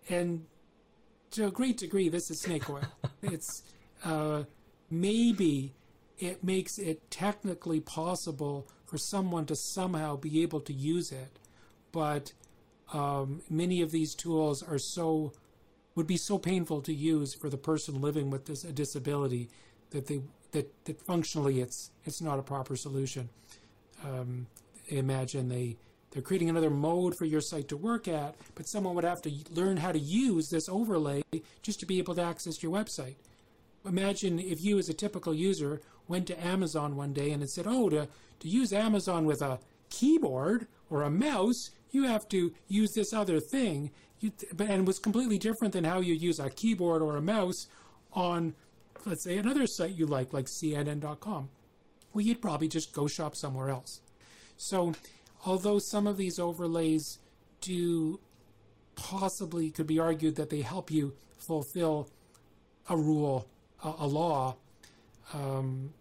[0.09, 0.47] And
[1.33, 2.83] to a great degree, this is snake oil.
[3.23, 3.63] it's
[4.05, 4.45] uh,
[4.91, 5.73] maybe
[6.19, 11.39] it makes it technically possible for someone to somehow be able to use it.
[11.91, 12.33] But
[12.93, 15.33] um, many of these tools are so
[15.95, 19.49] would be so painful to use for the person living with this a disability
[19.91, 23.29] that they that, that functionally it's it's not a proper solution.
[24.05, 24.47] Um,
[24.89, 25.77] imagine they
[26.13, 29.33] they're creating another mode for your site to work at, but someone would have to
[29.51, 31.23] learn how to use this overlay
[31.63, 33.17] just to be able to access your website.
[33.85, 37.67] Imagine if you, as a typical user, went to Amazon one day and it said,
[37.67, 38.09] "Oh, to
[38.43, 43.39] to use Amazon with a keyboard or a mouse, you have to use this other
[43.39, 43.93] thing.
[44.19, 47.69] You, and it was completely different than how you use a keyboard or a mouse
[48.13, 48.55] on,
[49.07, 51.51] let's say, another site you like, like CNN.com.
[52.13, 54.01] Well, you'd probably just go shop somewhere else.
[54.57, 54.93] So,
[55.45, 57.19] although some of these overlays
[57.61, 58.21] do
[58.95, 62.09] possibly could be argued that they help you fulfill
[62.89, 63.49] a rule,
[63.83, 64.57] a, a law,
[65.33, 65.93] um,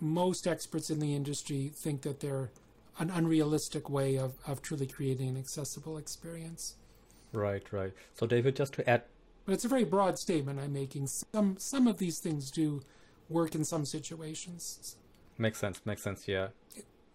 [0.00, 2.50] most experts in the industry think that they're
[2.98, 6.74] an unrealistic way of, of truly creating an accessible experience.
[7.32, 7.92] Right, right.
[8.14, 9.02] So, David, just to add.
[9.44, 11.06] But it's a very broad statement I'm making.
[11.06, 12.82] Some, some of these things do
[13.28, 14.96] work in some situations.
[15.36, 16.48] Makes sense, makes sense, yeah.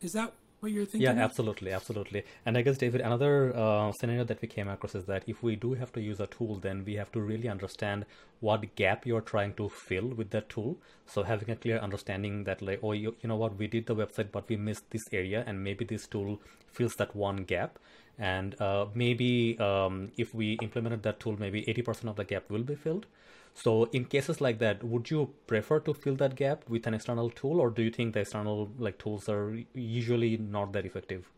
[0.01, 0.33] Is that
[0.63, 1.01] what you're thinking?
[1.01, 2.23] Yeah, absolutely, absolutely.
[2.45, 5.55] And I guess, David, another uh, scenario that we came across is that if we
[5.57, 8.05] do have to use a tool, then we have to really understand
[8.39, 10.77] what gap you're trying to fill with that tool.
[11.05, 13.95] So having a clear understanding that, like, oh, you, you know what, we did the
[13.95, 16.39] website, but we missed this area, and maybe this tool
[16.71, 17.77] fills that one gap.
[18.17, 22.63] And uh, maybe um, if we implemented that tool, maybe 80% of the gap will
[22.63, 23.05] be filled.
[23.55, 27.29] So in cases like that, would you prefer to fill that gap with an external
[27.29, 31.29] tool, or do you think the external like tools are usually not that effective?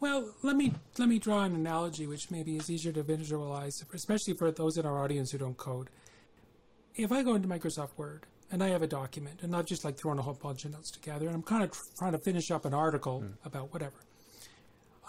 [0.00, 4.32] Well, let me let me draw an analogy which maybe is easier to visualize, especially
[4.32, 5.90] for those in our audience who don't code.
[6.96, 9.98] If I go into Microsoft Word and I have a document and I've just like
[9.98, 12.64] thrown a whole bunch of notes together and I'm kind of trying to finish up
[12.64, 13.34] an article mm.
[13.44, 13.96] about whatever,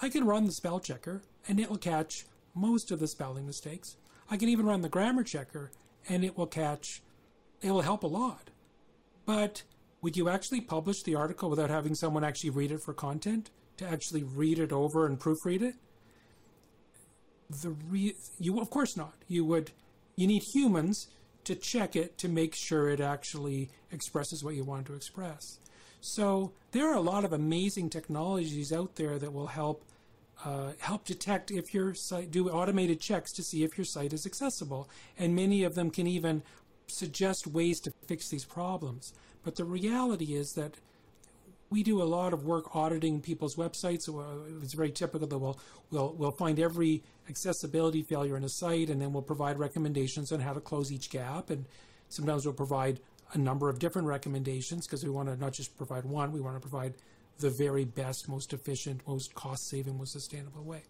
[0.01, 3.95] I can run the spell checker and it will catch most of the spelling mistakes.
[4.31, 5.71] I can even run the grammar checker
[6.07, 7.03] and it will catch,
[7.61, 8.49] it will help a lot.
[9.25, 9.63] But
[10.01, 13.51] would you actually publish the article without having someone actually read it for content?
[13.77, 15.75] To actually read it over and proofread it?
[17.49, 19.15] The re- you of course not.
[19.27, 19.71] You would
[20.15, 21.07] you need humans
[21.43, 25.59] to check it to make sure it actually expresses what you want to express.
[25.99, 29.83] So there are a lot of amazing technologies out there that will help
[30.43, 34.25] uh, help detect if your site, do automated checks to see if your site is
[34.25, 34.89] accessible.
[35.17, 36.43] And many of them can even
[36.87, 39.13] suggest ways to fix these problems.
[39.43, 40.75] But the reality is that
[41.69, 44.09] we do a lot of work auditing people's websites.
[44.61, 45.57] It's very typical that we'll,
[45.89, 50.41] we'll, we'll find every accessibility failure in a site and then we'll provide recommendations on
[50.41, 51.49] how to close each gap.
[51.49, 51.65] And
[52.09, 52.99] sometimes we'll provide
[53.33, 56.57] a number of different recommendations because we want to not just provide one, we want
[56.57, 56.93] to provide
[57.39, 60.83] the very best, most efficient, most cost saving, most sustainable way.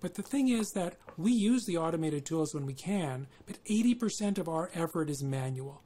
[0.00, 4.38] But the thing is that we use the automated tools when we can, but 80%
[4.38, 5.82] of our effort is manual.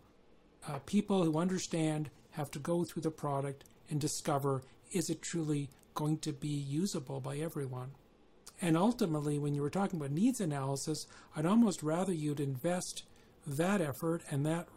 [0.69, 5.71] Uh, people who understand have to go through the product and discover is it truly
[5.95, 7.93] going to be usable by everyone.
[8.61, 13.03] And ultimately, when you were talking about needs analysis, I'd almost rather you'd invest
[13.47, 14.69] that effort and that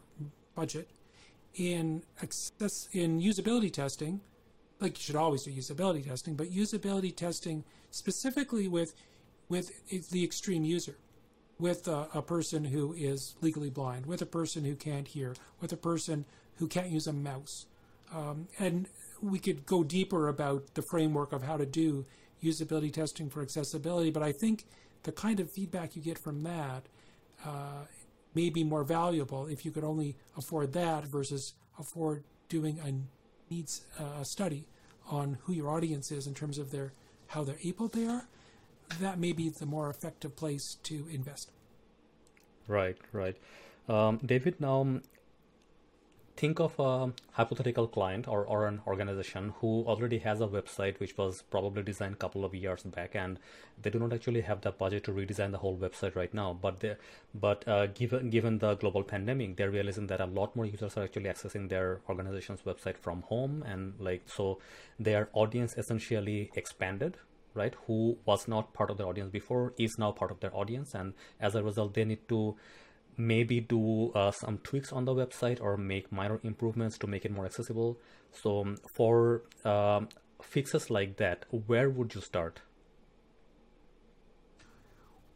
[0.56, 0.90] budget
[1.54, 4.22] in access in usability testing
[4.80, 8.94] like you should always do usability testing, but usability testing specifically with
[9.48, 10.96] with the extreme user,
[11.60, 15.72] with a, a, person who is legally blind, with a person who can't hear, with
[15.72, 17.68] a person who can't use a mouse,
[18.12, 18.88] um, and
[19.22, 22.06] we could go deeper about the framework of how to do
[22.44, 24.10] usability testing for accessibility.
[24.10, 24.66] But I think
[25.04, 26.88] the kind of feedback you get from that
[27.46, 27.86] uh,
[28.34, 32.92] may be more valuable if you could only afford that versus afford doing a
[33.56, 34.66] needs uh, a study
[35.10, 36.92] on who your audience is in terms of their
[37.28, 38.28] how they're able they are,
[39.00, 41.50] that may be the more effective place to invest.
[42.68, 43.36] Right, right.
[43.90, 45.02] Um, David, now
[46.38, 51.18] think of a hypothetical client or, or an organization who already has a website which
[51.18, 53.40] was probably designed a couple of years back and
[53.82, 56.80] they do not actually have the budget to redesign the whole website right now but
[56.82, 56.96] they
[57.34, 61.04] but uh, given given the global pandemic they're realizing that a lot more users are
[61.04, 64.60] actually accessing their organization's website from home and like so
[65.00, 67.18] their audience essentially expanded
[67.56, 67.74] right?
[67.88, 71.14] Who was not part of the audience before is now part of their audience and
[71.40, 72.58] as a result they need to
[73.18, 77.32] maybe do uh, some tweaks on the website or make minor improvements to make it
[77.32, 78.00] more accessible.
[78.32, 80.10] So um, for um,
[80.42, 82.62] fixes like that, where would you start?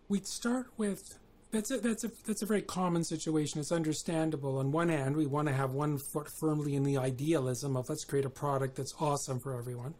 [0.08, 1.20] We'd start with
[1.52, 3.60] that's a that's a that's a very common situation.
[3.60, 4.58] It's understandable.
[4.58, 8.06] On one hand, we want to have one foot firmly in the idealism of let's
[8.06, 9.96] create a product that's awesome for everyone.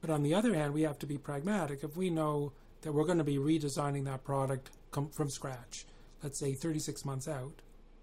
[0.00, 1.82] But on the other hand, we have to be pragmatic.
[1.82, 2.52] If we know
[2.82, 5.86] that we're going to be redesigning that product from scratch,
[6.26, 7.62] let's say 36 months out,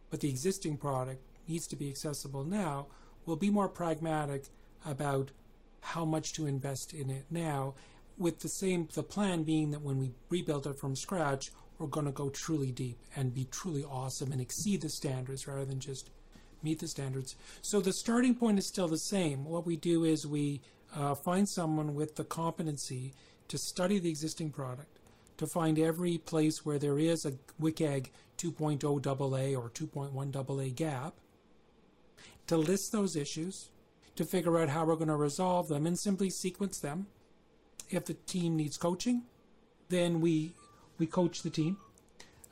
[0.09, 2.87] but the existing product needs to be accessible now,
[3.25, 4.45] we'll be more pragmatic
[4.85, 5.31] about
[5.81, 7.73] how much to invest in it now
[8.17, 12.05] with the same the plan being that when we rebuild it from scratch we're going
[12.05, 16.09] to go truly deep and be truly awesome and exceed the standards rather than just
[16.61, 17.35] meet the standards.
[17.61, 19.43] So the starting point is still the same.
[19.43, 20.61] What we do is we
[20.95, 23.13] uh, find someone with the competency
[23.49, 24.92] to study the existing product
[25.43, 31.15] to find every place where there is a WCAG 2.0 AA or 2.1 AA gap,
[32.47, 33.69] to list those issues,
[34.15, 37.07] to figure out how we're going to resolve them, and simply sequence them.
[37.89, 39.23] If the team needs coaching,
[39.89, 40.53] then we
[40.97, 41.77] we coach the team.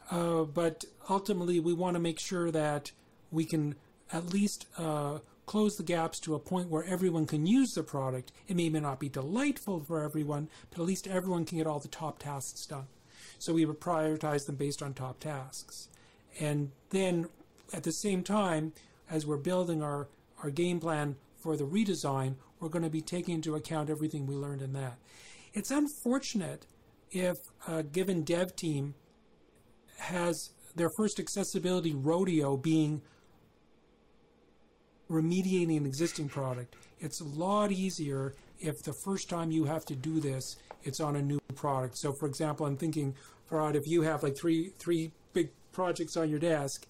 [0.09, 2.91] Uh, but ultimately, we want to make sure that
[3.31, 3.75] we can
[4.11, 8.31] at least uh, close the gaps to a point where everyone can use the product.
[8.47, 11.79] It may, may not be delightful for everyone, but at least everyone can get all
[11.79, 12.87] the top tasks done.
[13.39, 15.89] So we would prioritize them based on top tasks.
[16.39, 17.27] And then
[17.73, 18.73] at the same time,
[19.09, 20.07] as we're building our,
[20.43, 24.35] our game plan for the redesign, we're going to be taking into account everything we
[24.35, 24.97] learned in that.
[25.53, 26.65] It's unfortunate
[27.11, 27.37] if
[27.67, 28.93] a given dev team
[29.97, 33.01] has their first accessibility rodeo being
[35.11, 36.75] remediating an existing product.
[36.99, 41.15] It's a lot easier if the first time you have to do this, it's on
[41.15, 41.97] a new product.
[41.97, 43.15] So, for example, I'm thinking,
[43.49, 46.85] Farhad, if you have like three three big projects on your desk,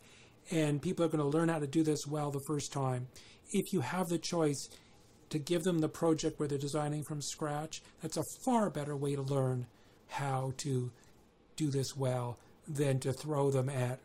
[0.52, 3.08] and people are going to learn how to do this well the first time,
[3.52, 4.70] if you have the choice
[5.30, 9.16] to give them the project where they're designing from scratch, that's a far better way
[9.16, 9.66] to learn
[10.10, 10.92] how to
[11.56, 14.00] do this well than to throw them at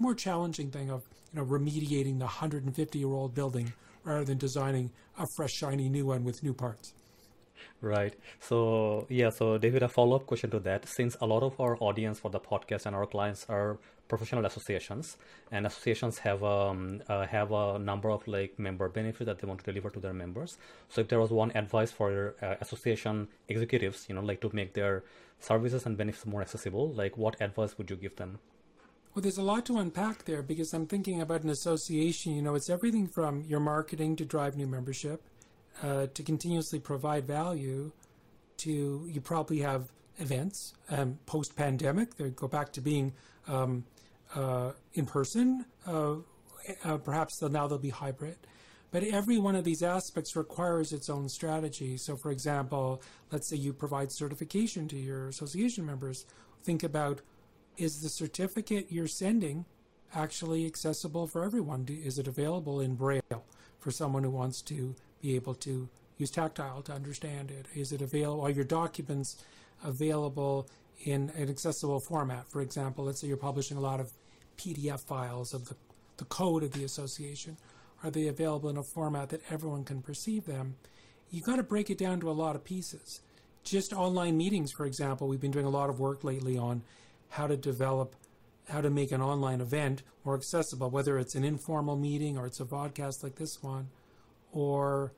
[0.00, 3.72] more challenging thing of you know remediating the 150 year old building
[4.04, 6.94] rather than designing a fresh shiny new one with new parts.
[7.80, 8.14] Right.
[8.40, 10.88] So yeah so david a follow-up question to that.
[10.88, 13.78] Since a lot of our audience for the podcast and our clients are
[14.08, 15.18] professional associations
[15.52, 19.60] and associations have um uh, have a number of like member benefits that they want
[19.62, 20.56] to deliver to their members.
[20.88, 24.72] So if there was one advice for uh, association executives you know like to make
[24.74, 25.04] their
[25.40, 28.38] services and benefits more accessible like what advice would you give them
[29.18, 32.34] well, there's a lot to unpack there because I'm thinking about an association.
[32.34, 35.24] You know, it's everything from your marketing to drive new membership,
[35.82, 37.90] uh, to continuously provide value,
[38.58, 42.14] to you probably have events um, post pandemic.
[42.14, 43.12] They go back to being
[43.48, 43.84] um,
[44.36, 45.64] uh, in person.
[45.84, 46.18] Uh,
[46.84, 48.36] uh, perhaps now they'll be hybrid.
[48.92, 51.96] But every one of these aspects requires its own strategy.
[51.96, 53.02] So, for example,
[53.32, 56.24] let's say you provide certification to your association members.
[56.62, 57.20] Think about
[57.78, 59.64] is the certificate you're sending
[60.14, 61.86] actually accessible for everyone?
[61.88, 63.44] Is it available in Braille
[63.78, 67.66] for someone who wants to be able to use tactile to understand it?
[67.74, 68.42] Is it available?
[68.42, 69.42] Are your documents
[69.84, 70.68] available
[71.04, 72.50] in an accessible format?
[72.50, 74.12] For example, let's say you're publishing a lot of
[74.56, 75.76] PDF files of the,
[76.16, 77.56] the code of the association.
[78.02, 80.76] Are they available in a format that everyone can perceive them?
[81.30, 83.20] You've got to break it down to a lot of pieces.
[83.62, 86.82] Just online meetings, for example, we've been doing a lot of work lately on
[87.30, 88.14] how to develop,
[88.68, 92.60] how to make an online event more accessible, whether it's an informal meeting or it's
[92.60, 93.88] a podcast like this one,
[94.52, 95.12] or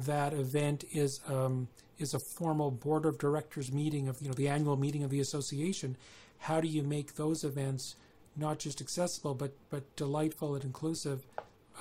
[0.00, 4.48] that event is um, is a formal board of directors meeting of you know the
[4.48, 5.96] annual meeting of the association.
[6.38, 7.96] How do you make those events
[8.36, 11.26] not just accessible but but delightful and inclusive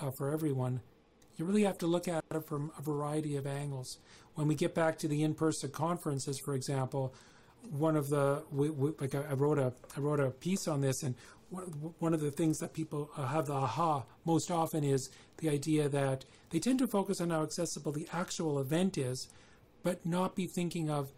[0.01, 0.82] uh, for everyone?
[1.38, 3.99] You really have to look at it from a variety of angles.
[4.34, 7.13] When we get back to the in-person conferences, for example,
[7.72, 11.03] one of the we, we, like I, wrote a I wrote a piece on this,
[11.03, 11.16] and
[11.99, 15.88] one of the things that people uh, have the aha most often is the idea
[15.88, 19.30] that they tend to focus on how accessible the actual event is,
[19.84, 21.10] but not be thinking of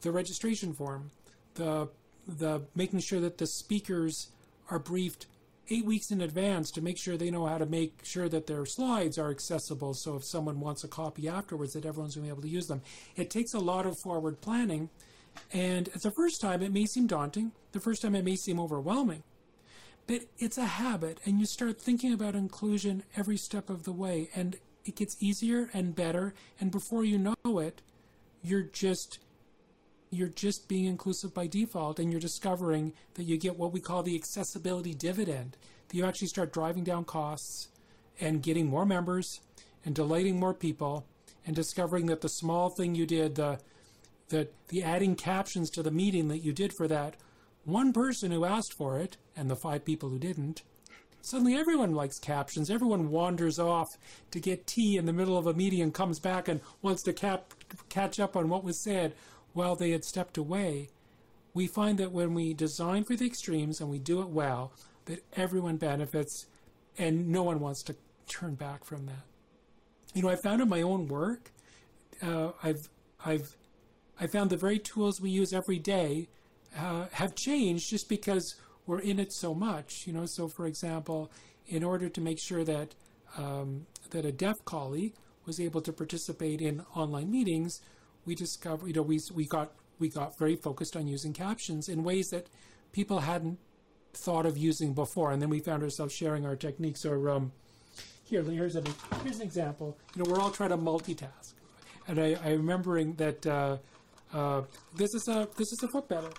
[0.00, 1.10] the registration form,
[1.54, 1.88] the
[2.26, 4.28] the making sure that the speakers
[4.70, 5.26] are briefed
[5.70, 8.64] eight weeks in advance to make sure they know how to make sure that their
[8.64, 9.94] slides are accessible.
[9.94, 12.66] So if someone wants a copy afterwards, that everyone's going to be able to use
[12.66, 12.82] them.
[13.16, 14.88] It takes a lot of forward planning
[15.52, 17.52] and the first time, it may seem daunting.
[17.72, 19.22] The first time, it may seem overwhelming.
[20.06, 24.30] But it's a habit, and you start thinking about inclusion every step of the way,
[24.34, 26.34] and it gets easier and better.
[26.60, 27.82] And before you know it,
[28.42, 29.18] you're just
[30.10, 34.02] you're just being inclusive by default, and you're discovering that you get what we call
[34.02, 35.58] the accessibility dividend.
[35.88, 37.68] That you actually start driving down costs
[38.18, 39.40] and getting more members
[39.84, 41.06] and delighting more people,
[41.46, 43.58] and discovering that the small thing you did, the
[44.28, 47.16] that the adding captions to the meeting that you did for that
[47.68, 50.62] one person who asked for it and the five people who didn't,
[51.20, 52.70] suddenly everyone likes captions.
[52.70, 53.98] Everyone wanders off
[54.30, 57.12] to get tea in the middle of a meeting and comes back and wants to
[57.12, 57.52] cap,
[57.90, 59.12] catch up on what was said
[59.52, 60.88] while they had stepped away.
[61.52, 64.72] We find that when we design for the extremes and we do it well,
[65.04, 66.46] that everyone benefits
[66.96, 67.96] and no one wants to
[68.28, 69.26] turn back from that.
[70.14, 71.50] You know, I found in my own work,
[72.22, 72.88] uh, I've
[73.22, 73.57] I've
[74.20, 76.28] I found the very tools we use every day
[76.76, 78.54] uh, have changed just because
[78.86, 80.06] we're in it so much.
[80.06, 81.30] You know, so for example,
[81.66, 82.94] in order to make sure that
[83.36, 85.14] um, that a deaf colleague
[85.46, 87.80] was able to participate in online meetings,
[88.24, 92.02] we discovered, you know, we we got we got very focused on using captions in
[92.02, 92.48] ways that
[92.92, 93.58] people hadn't
[94.14, 97.04] thought of using before, and then we found ourselves sharing our techniques.
[97.04, 97.52] Or um,
[98.24, 98.86] here, here's an
[99.22, 99.96] here's an example.
[100.14, 101.52] You know, we're all trying to multitask,
[102.08, 103.46] and I, I remembering that.
[103.46, 103.76] Uh,
[104.32, 104.62] uh,
[104.96, 106.30] this is a this is a foot pedal.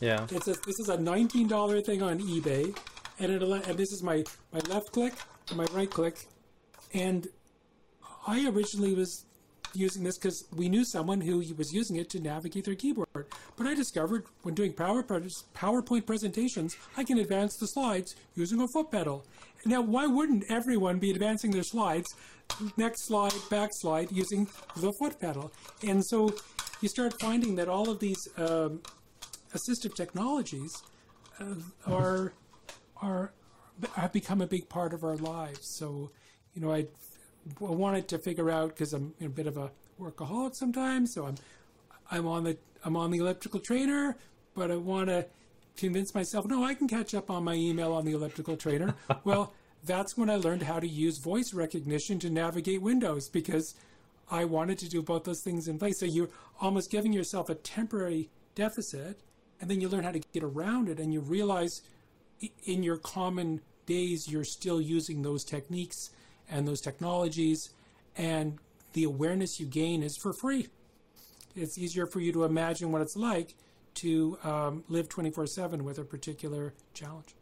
[0.00, 0.26] Yeah.
[0.30, 2.76] It's a this is a nineteen dollar thing on eBay,
[3.18, 5.14] and it and this is my my left click
[5.48, 6.16] and my right click,
[6.92, 7.26] and
[8.26, 9.24] I originally was
[9.74, 13.08] using this because we knew someone who was using it to navigate their keyboard.
[13.56, 18.92] But I discovered when doing PowerPoint presentations, I can advance the slides using a foot
[18.92, 19.26] pedal.
[19.66, 22.06] Now, why wouldn't everyone be advancing their slides
[22.76, 25.52] next slide, back slide, using the foot pedal.
[25.86, 26.34] And so
[26.84, 28.82] you start finding that all of these um,
[29.54, 30.82] assistive technologies
[31.40, 31.54] uh,
[31.86, 32.34] are
[33.00, 33.32] are
[33.94, 35.66] have become a big part of our lives.
[35.78, 36.10] So,
[36.52, 36.86] you know, I,
[37.60, 41.14] I wanted to figure out because I'm a bit of a workaholic sometimes.
[41.14, 41.36] So I'm
[42.10, 44.18] I'm on the I'm on the elliptical trainer,
[44.54, 45.26] but I want to
[45.78, 48.94] convince myself, no, I can catch up on my email on the elliptical trainer.
[49.24, 49.54] well,
[49.86, 53.74] that's when I learned how to use voice recognition to navigate Windows because
[54.30, 56.00] I wanted to do both those things in place.
[56.00, 59.20] So you're almost giving yourself a temporary deficit,
[59.60, 61.82] and then you learn how to get around it, and you realize
[62.64, 66.10] in your common days you're still using those techniques
[66.50, 67.70] and those technologies,
[68.16, 68.58] and
[68.92, 70.68] the awareness you gain is for free.
[71.56, 73.54] It's easier for you to imagine what it's like
[73.94, 77.34] to um, live 24 7 with a particular challenge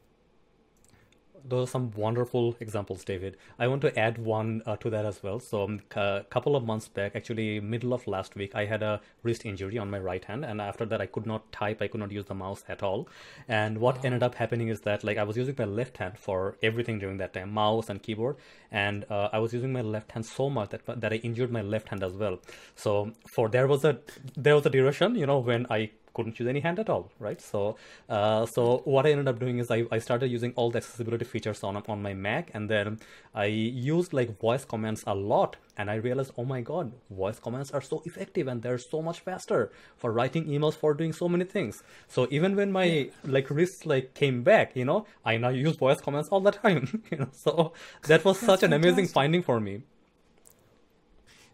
[1.49, 3.36] those are some wonderful examples, David.
[3.59, 5.40] I want to add one uh, to that as well.
[5.40, 9.01] So, um, a couple of months back, actually, middle of last week, I had a
[9.22, 12.01] wrist injury on my right hand, and after that, I could not type, I could
[12.01, 13.09] not use the mouse at all.
[13.49, 14.03] And what wow.
[14.05, 17.18] ended up happening is that, like, I was using my left hand for everything during
[17.18, 18.36] that time, mouse and keyboard,
[18.70, 21.62] and uh, I was using my left hand so much that that I injured my
[21.62, 22.38] left hand as well.
[22.76, 23.99] So, for there was a
[24.36, 27.40] there was a duration, you know, when I couldn't use any hand at all, right?
[27.40, 27.76] So,
[28.08, 31.24] uh, so what I ended up doing is I, I started using all the accessibility
[31.24, 32.98] features on on my Mac, and then
[33.34, 37.70] I used like voice commands a lot, and I realized, oh my god, voice commands
[37.70, 41.44] are so effective and they're so much faster for writing emails, for doing so many
[41.44, 41.82] things.
[42.08, 43.04] So even when my yeah.
[43.24, 47.02] like wrists like came back, you know, I now use voice commands all the time.
[47.10, 47.72] you know, so
[48.06, 49.82] that was That's such an amazing finding for me.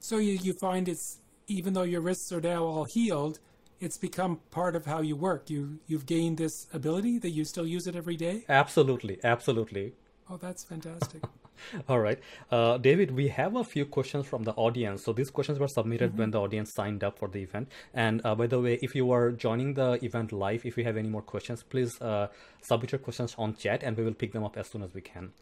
[0.00, 3.38] So you you find it's even though your wrists are now all healed
[3.80, 5.50] it's become part of how you work.
[5.50, 8.44] You you've gained this ability that you still use it every day.
[8.48, 9.94] Absolutely, absolutely.
[10.30, 11.22] Oh, that's fantastic.
[11.88, 12.20] All right,
[12.52, 15.04] uh, David, we have a few questions from the audience.
[15.04, 16.18] So these questions were submitted mm-hmm.
[16.18, 17.68] when the audience signed up for the event.
[17.94, 20.96] And uh, by the way, if you are joining the event live, if you have
[20.96, 22.28] any more questions, please uh,
[22.60, 25.00] submit your questions on chat, and we will pick them up as soon as we
[25.00, 25.32] can.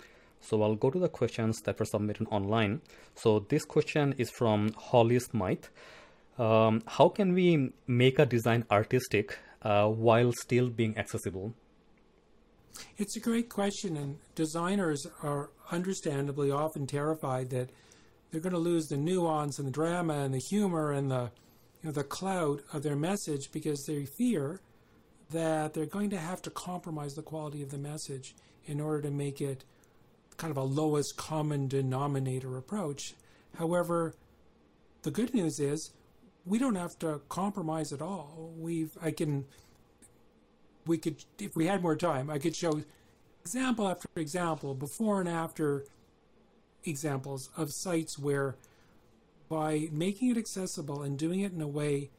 [0.41, 2.80] So I'll go to the questions that were submitted online.
[3.14, 5.64] So this question is from Holly Smythe
[6.39, 11.55] um, how can we make a design artistic uh, while still being accessible?
[12.99, 17.70] It's a great question, and designers are understandably often terrified that
[18.30, 21.30] they're going to lose the nuance and the drama and the humor and the
[21.82, 24.61] you know, the clout of their message because they fear
[25.30, 28.34] that they're going to have to compromise the quality of the message
[28.66, 29.64] in order to make it
[30.37, 33.14] kind of a lowest common denominator approach.
[33.57, 34.14] However,
[35.03, 35.91] the good news is
[36.47, 38.53] we don't have to compromise at all.
[38.57, 39.44] We've I can
[40.86, 42.82] we could if we had more time, I could show
[43.42, 45.84] example after example, before and after
[46.84, 48.57] examples of sites where
[49.49, 52.11] by making it accessible and doing it in a way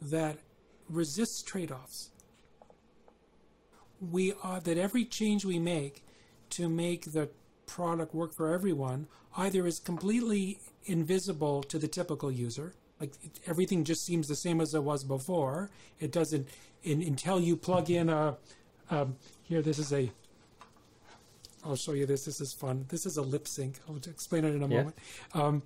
[0.00, 0.38] that
[0.88, 2.10] resists trade-offs,
[4.00, 6.02] we are that every change we make
[6.48, 7.28] to make the
[7.66, 9.06] product work for everyone
[9.36, 13.12] either is completely invisible to the typical user like
[13.46, 15.70] everything just seems the same as it was before.
[15.98, 16.48] It doesn't
[16.82, 18.36] in, until you plug in a.
[18.90, 20.10] Um, here, this is a.
[21.64, 22.24] I'll show you this.
[22.24, 22.86] This is fun.
[22.88, 23.78] This is a lip sync.
[23.88, 24.76] I'll explain it in a yeah.
[24.76, 24.96] moment.
[25.34, 25.62] Um,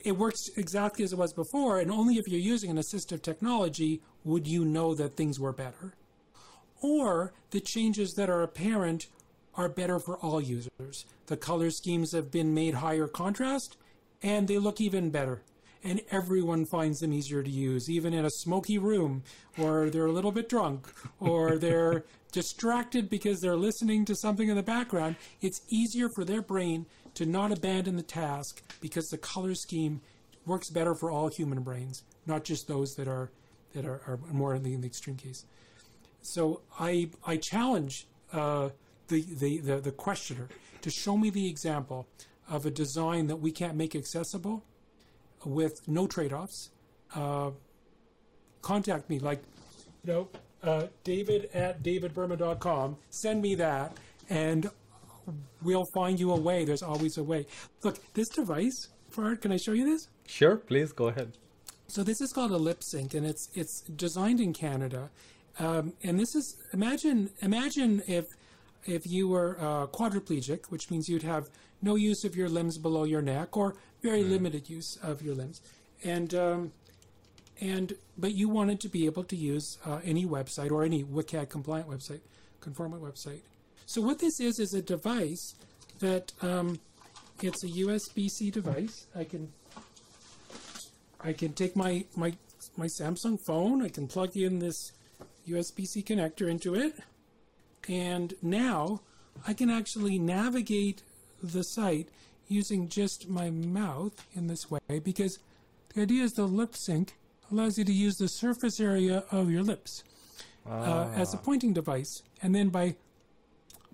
[0.00, 4.02] it works exactly as it was before, and only if you're using an assistive technology
[4.22, 5.94] would you know that things were better.
[6.82, 9.06] Or the changes that are apparent
[9.54, 11.06] are better for all users.
[11.26, 13.76] The color schemes have been made higher contrast,
[14.22, 15.42] and they look even better
[15.84, 19.22] and everyone finds them easier to use, even in a smoky room,
[19.58, 24.56] or they're a little bit drunk, or they're distracted because they're listening to something in
[24.56, 25.16] the background.
[25.42, 30.00] It's easier for their brain to not abandon the task because the color scheme
[30.46, 33.30] works better for all human brains, not just those that are
[33.74, 35.44] that are, are more in the, in the, extreme case.
[36.22, 38.70] So I I challenge uh,
[39.08, 40.48] the, the, the the questioner
[40.82, 42.06] to show me the example
[42.48, 44.64] of a design that we can't make accessible
[45.44, 46.70] with no trade-offs,
[47.14, 47.50] uh,
[48.62, 49.18] contact me.
[49.18, 49.42] Like,
[50.04, 50.28] you know,
[50.62, 52.96] uh, David at davidberman.com.
[53.10, 53.96] Send me that,
[54.28, 54.70] and
[55.62, 56.64] we'll find you a way.
[56.64, 57.46] There's always a way.
[57.82, 60.08] Look, this device, Fard, can I show you this?
[60.26, 61.32] Sure, please go ahead.
[61.86, 65.10] So this is called a lip sync, and it's it's designed in Canada.
[65.58, 68.24] Um, and this is imagine imagine if
[68.86, 71.48] if you were uh, quadriplegic, which means you'd have
[71.82, 74.30] no use of your limbs below your neck or very mm.
[74.30, 75.60] limited use of your limbs,
[76.04, 76.72] and um,
[77.60, 81.48] and but you wanted to be able to use uh, any website or any WCAG
[81.48, 82.20] compliant website,
[82.60, 83.40] conformant website.
[83.86, 85.54] So what this is is a device
[85.98, 86.78] that um,
[87.42, 89.06] it's a USB-C device.
[89.16, 89.52] I can
[91.20, 92.34] I can take my my
[92.76, 93.82] my Samsung phone.
[93.82, 94.92] I can plug in this
[95.48, 96.94] USB-C connector into it,
[97.88, 99.00] and now
[99.46, 101.02] I can actually navigate
[101.42, 102.08] the site
[102.48, 105.38] using just my mouth in this way because
[105.94, 107.14] the idea is the lip sync
[107.50, 110.04] allows you to use the surface area of your lips
[110.68, 112.22] uh, as a pointing device.
[112.42, 112.96] And then by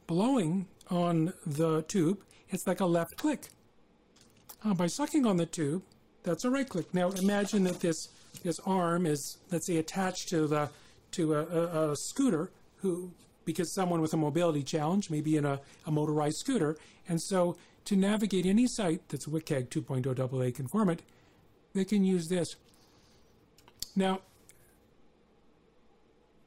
[0.07, 3.49] blowing on the tube, it's like a left click.
[4.65, 5.83] Uh, by sucking on the tube,
[6.23, 6.93] that's a right click.
[6.93, 8.09] Now imagine that this
[8.45, 10.71] this arm is, let's say, attached to the
[11.13, 13.11] to a, a, a scooter who
[13.45, 16.77] because someone with a mobility challenge may be in a, a motorized scooter.
[17.09, 21.03] And so to navigate any site that's WCAG 2.0 AA conformant,
[21.75, 22.57] they can use this.
[23.97, 24.21] Now,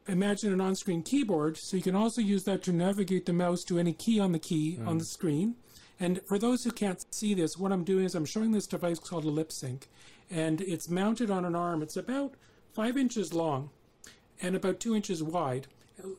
[0.07, 3.79] imagine an on-screen keyboard, so you can also use that to navigate the mouse to
[3.79, 4.87] any key on the key mm.
[4.87, 5.55] on the screen.
[5.99, 8.99] And for those who can't see this, what I'm doing is I'm showing this device
[8.99, 9.87] called a lip sync,
[10.29, 11.81] and it's mounted on an arm.
[11.81, 12.33] It's about
[12.73, 13.69] five inches long
[14.41, 15.67] and about two inches wide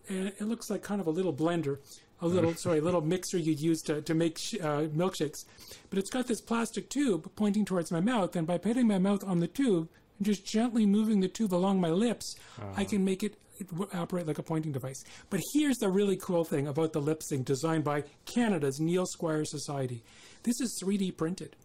[0.08, 1.78] and it looks like kind of a little blender,
[2.20, 5.44] a little sorry, a little mixer you'd use to to make sh- uh, milkshakes.
[5.90, 9.24] But it's got this plastic tube pointing towards my mouth, and by putting my mouth
[9.24, 9.88] on the tube
[10.18, 12.72] and just gently moving the tube along my lips, uh-huh.
[12.76, 15.02] I can make it, it operate like a pointing device.
[15.30, 19.44] But here's the really cool thing about the lip sync designed by Canada's Neil Squire
[19.44, 20.02] Society.
[20.44, 21.56] This is 3D printed.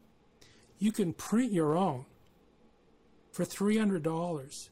[0.80, 2.06] You can print your own
[3.32, 4.70] for $300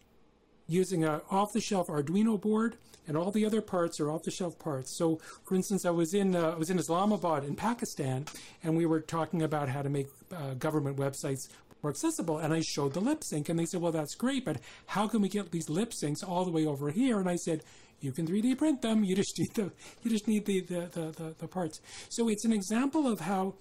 [0.67, 4.95] using an off-the-shelf Arduino board and all the other parts are off-the-shelf parts.
[4.97, 8.25] So, for instance, I was in uh, I was in Islamabad in Pakistan,
[8.63, 11.47] and we were talking about how to make uh, government websites
[11.81, 12.37] more accessible.
[12.37, 14.57] And I showed the lip sync, and they said, "Well, that's great, but
[14.87, 17.63] how can we get these lip syncs all the way over here?" And I said,
[18.01, 19.03] "You can 3D print them.
[19.03, 19.71] You just need the
[20.03, 23.55] you just need the the, the, the, the parts." So it's an example of how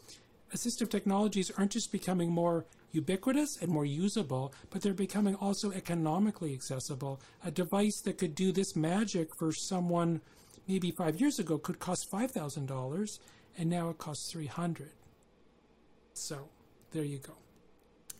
[0.54, 2.64] assistive technologies aren't just becoming more
[2.96, 7.20] ubiquitous and more usable, but they're becoming also economically accessible.
[7.44, 10.22] A device that could do this magic for someone
[10.66, 13.18] maybe five years ago could cost $5,000,
[13.58, 14.90] and now it costs 300
[16.14, 16.48] So
[16.92, 17.34] there you go.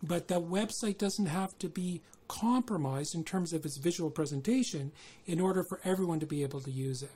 [0.02, 4.92] But the website doesn't have to be compromised in terms of its visual presentation
[5.26, 7.10] in order for everyone to be able to use it.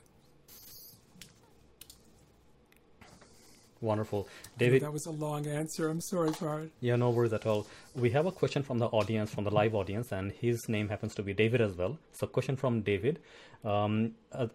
[3.81, 4.27] Wonderful.
[4.59, 4.83] David.
[4.83, 5.89] That was a long answer.
[5.89, 6.71] I'm sorry for it.
[6.81, 7.65] Yeah, no worries at all.
[7.95, 11.15] We have a question from the audience, from the live audience, and his name happens
[11.15, 11.97] to be David as well.
[12.13, 13.19] So, question from David.
[13.65, 14.47] Um, uh,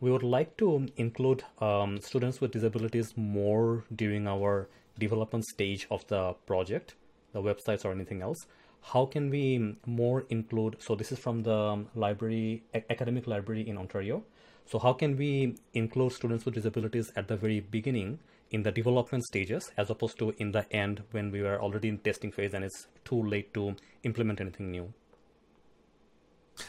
[0.00, 6.06] we would like to include um, students with disabilities more during our development stage of
[6.08, 6.94] the project,
[7.32, 8.46] the websites or anything else.
[8.82, 10.76] How can we more include?
[10.78, 14.24] So, this is from the library, academic library in Ontario.
[14.66, 18.18] So, how can we include students with disabilities at the very beginning
[18.52, 21.98] in the development stages as opposed to in the end when we were already in
[21.98, 23.74] testing phase and it's too late to
[24.04, 24.92] implement anything new?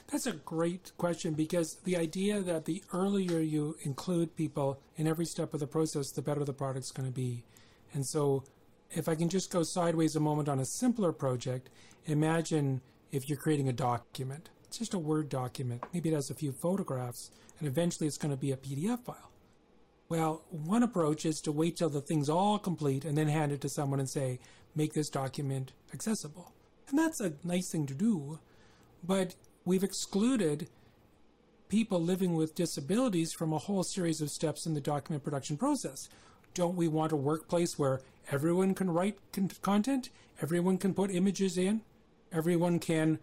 [0.07, 5.25] That's a great question because the idea that the earlier you include people in every
[5.25, 7.43] step of the process, the better the product's going to be.
[7.93, 8.43] And so,
[8.91, 11.69] if I can just go sideways a moment on a simpler project,
[12.05, 12.81] imagine
[13.11, 14.49] if you're creating a document.
[14.65, 15.83] It's just a Word document.
[15.93, 19.32] Maybe it has a few photographs, and eventually it's going to be a PDF file.
[20.13, 23.61] Well, one approach is to wait till the thing's all complete and then hand it
[23.61, 24.37] to someone and say,
[24.75, 26.53] make this document accessible.
[26.87, 28.37] And that's a nice thing to do.
[29.03, 29.33] But
[29.65, 30.69] we've excluded
[31.67, 36.09] people living with disabilities from a whole series of steps in the document production process.
[36.53, 37.99] Don't we want a workplace where
[38.31, 40.11] everyone can write con- content,
[40.43, 41.81] everyone can put images in,
[42.31, 43.17] everyone can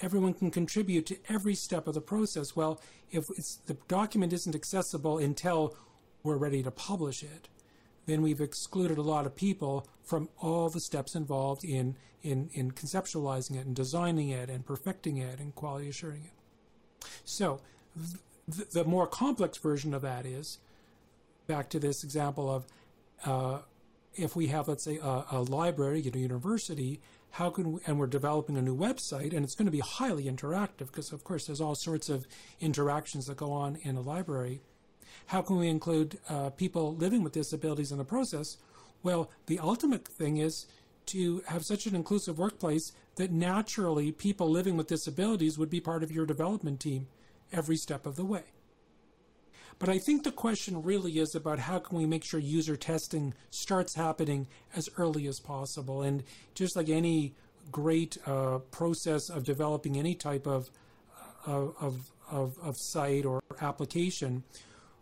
[0.00, 2.56] everyone can contribute to every step of the process?
[2.56, 2.80] Well,
[3.10, 3.26] if
[3.66, 5.76] the document isn't accessible until
[6.22, 7.48] we're ready to publish it,
[8.06, 12.70] then we've excluded a lot of people from all the steps involved in, in, in
[12.70, 17.06] conceptualizing it and designing it and perfecting it and quality assuring it.
[17.24, 17.60] So
[17.96, 20.58] th- the more complex version of that is
[21.46, 22.66] back to this example of
[23.24, 23.58] uh,
[24.14, 27.00] if we have, let's say, a, a library at a university,
[27.30, 30.24] how can we, and we're developing a new website, and it's going to be highly
[30.24, 32.26] interactive because, of course, there's all sorts of
[32.60, 34.60] interactions that go on in a library
[35.26, 38.56] how can we include uh, people living with disabilities in the process?
[39.02, 40.66] Well, the ultimate thing is
[41.06, 46.02] to have such an inclusive workplace that naturally people living with disabilities would be part
[46.02, 47.08] of your development team
[47.52, 48.44] every step of the way.
[49.78, 53.32] But I think the question really is about how can we make sure user testing
[53.50, 56.02] starts happening as early as possible.
[56.02, 57.34] And just like any
[57.70, 60.70] great uh, process of developing any type of,
[61.46, 64.42] uh, of, of, of site or application,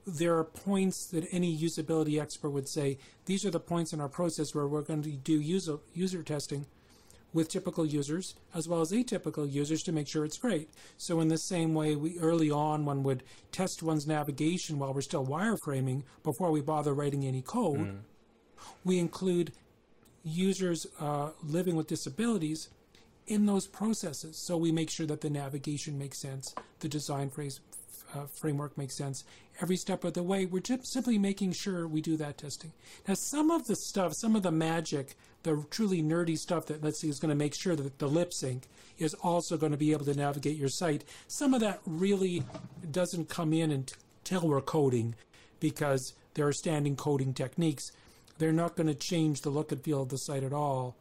[0.07, 4.09] there are points that any usability expert would say these are the points in our
[4.09, 6.67] process where we're going to do user, user testing
[7.33, 10.71] with typical users as well as atypical users to make sure it's great.
[10.97, 15.01] So in the same way, we early on one would test one's navigation while we're
[15.01, 17.81] still wireframing before we bother writing any code.
[17.81, 17.99] Mm.
[18.85, 19.53] We include
[20.23, 22.69] users uh, living with disabilities
[23.27, 24.37] in those processes.
[24.37, 27.61] So we make sure that the navigation makes sense, the design phrase,
[28.17, 29.25] uh, framework makes sense.
[29.61, 32.73] Every step of the way, we're just simply making sure we do that testing.
[33.07, 37.01] Now, some of the stuff, some of the magic, the truly nerdy stuff that let's
[37.01, 39.93] see is going to make sure that the lip sync is also going to be
[39.93, 41.05] able to navigate your site.
[41.29, 42.43] Some of that really
[42.91, 45.15] doesn't come in until we're coding
[45.61, 47.93] because there are standing coding techniques.
[48.39, 50.97] They're not going to change the look and feel of the site at all,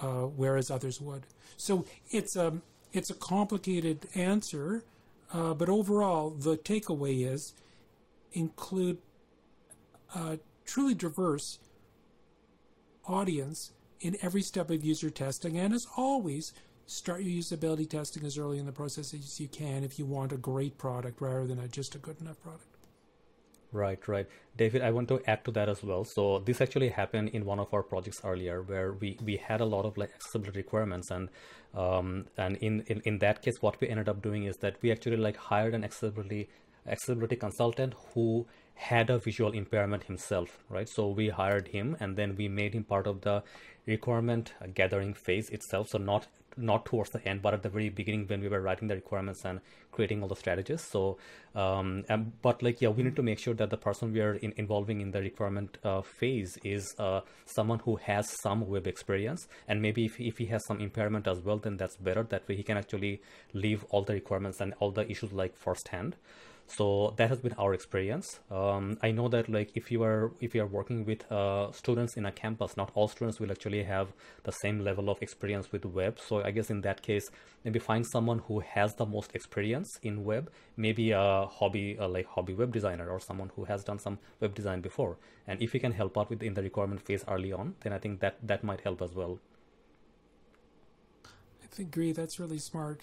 [0.00, 1.24] uh, whereas others would.
[1.56, 2.54] So it's a
[2.92, 4.82] it's a complicated answer
[5.32, 7.54] uh, but overall, the takeaway is
[8.32, 8.98] include
[10.14, 11.58] a truly diverse
[13.06, 15.58] audience in every step of user testing.
[15.58, 16.52] And as always,
[16.86, 20.32] start your usability testing as early in the process as you can if you want
[20.32, 22.77] a great product rather than a, just a good enough product.
[23.70, 24.26] Right, right.
[24.56, 26.04] David, I want to add to that as well.
[26.04, 29.66] So this actually happened in one of our projects earlier where we, we had a
[29.66, 31.28] lot of like accessibility requirements and
[31.74, 34.90] um, and in, in, in that case what we ended up doing is that we
[34.90, 36.48] actually like hired an accessibility
[36.86, 40.88] accessibility consultant who had a visual impairment himself, right?
[40.88, 43.42] So we hired him and then we made him part of the
[43.86, 45.88] requirement gathering phase itself.
[45.90, 48.88] So not not towards the end, but at the very beginning when we were writing
[48.88, 49.60] the requirements and
[49.92, 50.82] creating all the strategies.
[50.82, 51.18] So,
[51.54, 54.34] um, and, but like, yeah, we need to make sure that the person we are
[54.34, 59.46] in, involving in the requirement uh, phase is uh, someone who has some web experience.
[59.66, 62.22] And maybe if, if he has some impairment as well, then that's better.
[62.22, 63.22] That way he can actually
[63.52, 66.16] leave all the requirements and all the issues like firsthand
[66.68, 68.40] so that has been our experience.
[68.50, 72.16] Um, i know that like if you are if you are working with uh, students
[72.16, 74.12] in a campus not all students will actually have
[74.44, 76.18] the same level of experience with web.
[76.20, 77.30] So i guess in that case
[77.64, 82.26] maybe find someone who has the most experience in web maybe a hobby a like
[82.26, 85.16] hobby web designer or someone who has done some web design before.
[85.46, 87.98] And if you can help out with in the requirement phase early on then i
[87.98, 89.38] think that that might help as well.
[91.62, 93.02] I agree that's really smart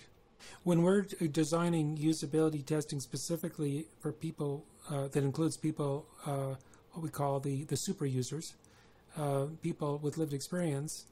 [0.63, 6.55] when we're designing usability testing specifically for people uh, that includes people uh,
[6.91, 8.55] what we call the the super users,
[9.17, 11.05] uh, people with lived experience,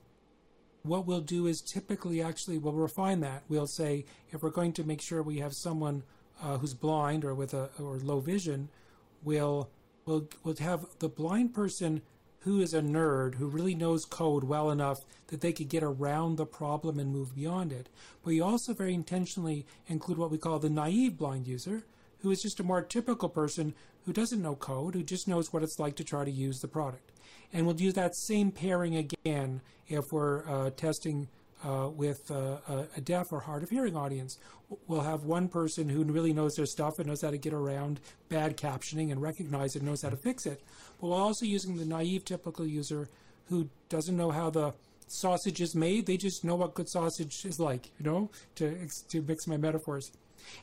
[0.83, 3.43] what we'll do is typically actually we'll refine that.
[3.49, 6.03] We'll say if we're going to make sure we have someone
[6.41, 8.69] uh, who's blind or with a or low vision,
[9.23, 9.69] we'll
[10.05, 12.01] we'll we'll have the blind person
[12.43, 16.35] who is a nerd who really knows code well enough that they could get around
[16.35, 17.87] the problem and move beyond it.
[18.23, 21.83] But you also very intentionally include what we call the naive blind user,
[22.19, 23.73] who is just a more typical person
[24.05, 26.67] who doesn't know code, who just knows what it's like to try to use the
[26.67, 27.11] product.
[27.53, 31.29] And we'll use that same pairing again if we're uh, testing
[31.63, 32.57] uh, with uh,
[32.95, 34.37] a deaf or hard of hearing audience.
[34.87, 37.99] We'll have one person who really knows their stuff and knows how to get around
[38.29, 40.61] bad captioning and recognize it and knows how to fix it.
[40.99, 43.07] But we're also using the naive typical user
[43.49, 44.73] who doesn't know how the
[45.07, 46.05] sausage is made.
[46.05, 50.11] They just know what good sausage is like, you know, to, to mix my metaphors.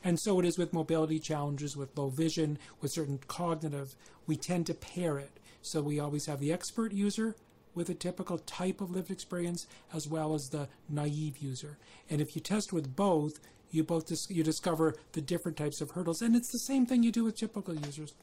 [0.03, 3.95] And so it is with mobility challenges, with low vision, with certain cognitive.
[4.27, 5.31] We tend to pair it.
[5.61, 7.35] So we always have the expert user
[7.73, 11.77] with a typical type of lived experience as well as the naive user.
[12.09, 13.39] And if you test with both,
[13.71, 17.03] you both dis- you discover the different types of hurdles, and it's the same thing
[17.03, 18.13] you do with typical users.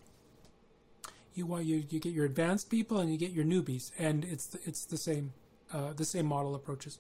[1.34, 4.46] You want you, you get your advanced people and you get your newbies, and it's
[4.48, 5.32] the, it's the same
[5.72, 6.98] uh, the same model approaches.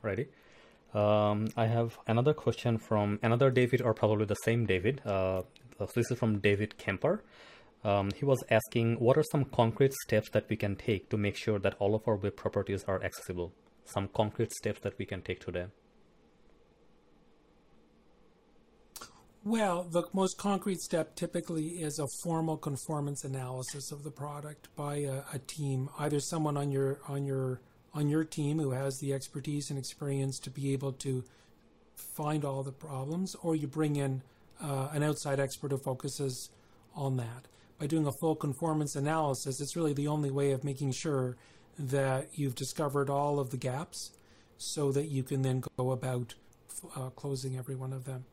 [0.00, 0.28] Ready.
[0.94, 5.00] Um, I have another question from another David, or probably the same David.
[5.06, 5.42] Uh,
[5.78, 7.22] so this is from David Kemper.
[7.84, 11.36] Um, he was asking what are some concrete steps that we can take to make
[11.36, 13.52] sure that all of our web properties are accessible?
[13.84, 15.66] Some concrete steps that we can take today.
[19.44, 24.98] Well, the most concrete step typically is a formal conformance analysis of the product by
[24.98, 27.60] a, a, team, either someone on your on your
[27.92, 31.24] on your team who has the expertise and experience to be able to
[32.16, 34.22] find all the problems, or you bring in
[34.62, 36.50] uh, an outside expert who focuses
[36.94, 37.48] on that
[37.82, 41.36] by doing a full conformance analysis, it's really the only way of making sure
[41.76, 44.12] that you've discovered all of the gaps
[44.56, 46.34] so that you can then go about
[46.94, 48.24] uh, closing every one of them.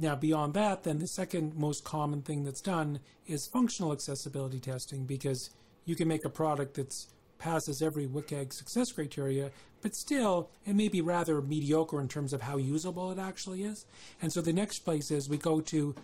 [0.00, 5.04] Now, beyond that, then the second most common thing that's done is functional accessibility testing
[5.04, 5.50] because
[5.84, 6.96] you can make a product that
[7.38, 9.50] passes every WCAG success criteria,
[9.82, 13.84] but still it may be rather mediocre in terms of how usable it actually is.
[14.22, 15.94] And so the next place is we go to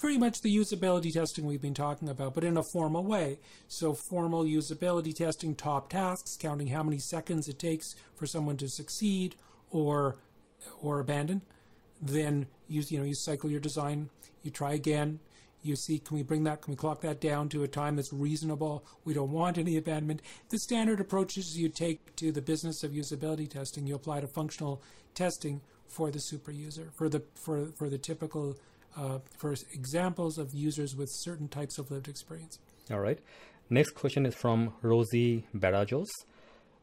[0.00, 3.38] pretty much the usability testing we've been talking about, but in a formal way.
[3.68, 8.68] So, formal usability testing, top tasks, counting how many seconds it takes for someone to
[8.68, 9.36] succeed
[9.70, 10.16] or
[10.82, 11.42] or abandon.
[12.00, 14.08] Then you you know you cycle your design,
[14.42, 15.20] you try again,
[15.62, 18.12] you see can we bring that can we clock that down to a time that's
[18.12, 18.84] reasonable?
[19.04, 20.22] We don't want any abandonment.
[20.48, 23.86] The standard approaches you take to the business of usability testing.
[23.86, 24.82] You apply to functional
[25.14, 28.56] testing for the super user for the for for the typical
[28.96, 32.58] uh, for examples of users with certain types of lived experience.
[32.90, 33.18] All right.
[33.68, 36.08] Next question is from Rosie Barajos.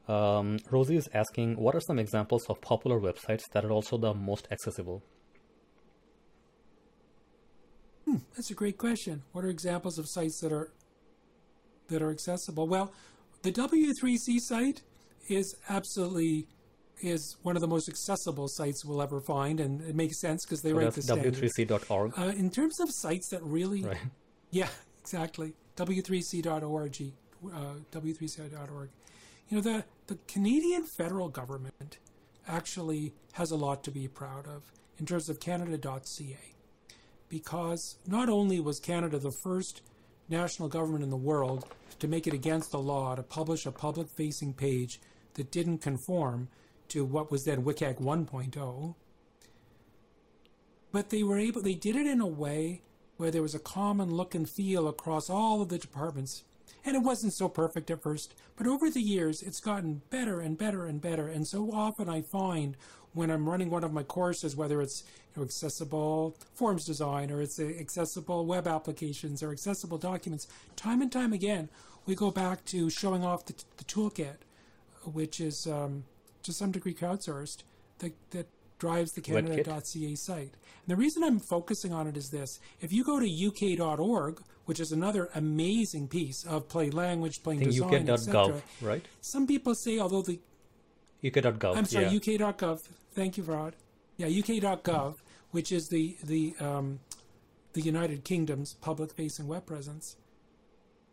[0.08, 4.14] Um, Rosie is asking, what are some examples of popular websites that are also the
[4.14, 5.04] most accessible?
[8.06, 9.24] Hmm, that's a great question.
[9.34, 10.72] What are examples of sites that are
[11.90, 12.68] that are accessible?
[12.68, 12.94] Well,
[13.44, 14.82] the W3C site
[15.30, 16.48] is absolutely
[17.02, 20.62] is one of the most accessible sites we'll ever find, and it makes sense because
[20.62, 21.40] they so write the standards.
[21.40, 22.14] W3C.org.
[22.18, 23.98] Uh, in terms of sites that really, right.
[24.52, 24.70] yeah,
[25.00, 27.12] exactly, W3C.org,
[27.54, 28.90] uh, W3C.org.
[29.50, 32.00] You know, the the Canadian federal government
[32.48, 36.56] actually has a lot to be proud of in terms of Canada.ca,
[37.30, 39.82] because not only was Canada the first
[40.30, 41.66] national government in the world
[42.00, 45.00] to make it against the law to publish a public-facing page
[45.36, 46.48] that didn't conform
[46.90, 48.96] to what was then WCAG 1.0.
[50.92, 52.82] But they were able, they did it in a way
[53.18, 56.44] where there was a common look and feel across all of the departments.
[56.86, 60.58] And it wasn't so perfect at first, but over the years it's gotten better and
[60.58, 61.28] better and better.
[61.28, 62.78] And so often I find
[63.14, 65.04] when I'm running one of my courses, whether it's
[65.36, 71.12] you know, accessible forms design or it's accessible web applications or accessible documents, time and
[71.12, 71.70] time again,
[72.06, 74.38] we go back to showing off the, the toolkit,
[75.04, 76.06] which is um,
[76.48, 77.64] to some degree crowdsourced
[78.00, 78.48] that, that
[78.80, 80.42] drives the Canada.ca site.
[80.42, 82.60] And the reason I'm focusing on it is this.
[82.82, 88.10] If you go to UK.org, which is another amazing piece of plain language, plain design,
[88.10, 89.06] UK.gov, right?
[89.22, 90.40] Some people say, although the
[91.26, 91.78] UK.gov.
[91.78, 92.16] I'm sorry, yeah.
[92.16, 92.82] UK.gov.
[93.14, 93.76] Thank you, Rod.
[94.18, 95.16] Yeah, UK.gov,
[95.52, 97.00] which is the the um,
[97.74, 100.16] the United Kingdom's public-facing web presence.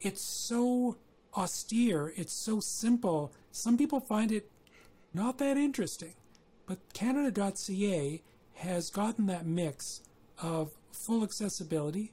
[0.01, 0.97] It's so
[1.37, 2.13] austere.
[2.17, 3.33] It's so simple.
[3.53, 4.51] Some people find it
[5.15, 6.15] not that interesting.
[6.67, 8.23] But Canada.ca
[8.55, 10.01] has gotten that mix
[10.43, 10.71] of
[11.07, 12.13] full accessibility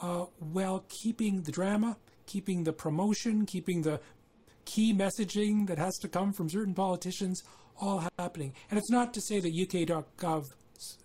[0.00, 4.00] uh, while keeping the drama, keeping the promotion, keeping the
[4.64, 7.42] key messaging that has to come from certain politicians
[7.80, 8.52] all happening.
[8.70, 10.46] And it's not to say that UK.gov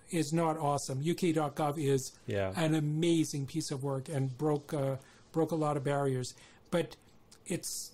[0.10, 1.00] is not awesome.
[1.00, 2.54] UK.gov is yeah.
[2.56, 4.96] an amazing piece of work and broke uh,
[5.32, 6.34] broke a lot of barriers.
[6.72, 6.96] But
[7.46, 7.92] it's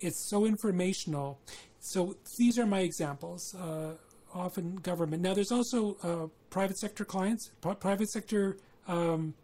[0.00, 1.38] it's so informational.
[1.84, 3.56] So these are my examples.
[3.56, 3.94] Uh,
[4.32, 5.20] often government.
[5.20, 8.56] Now there's also uh, private sector clients, private sector
[8.86, 9.34] um,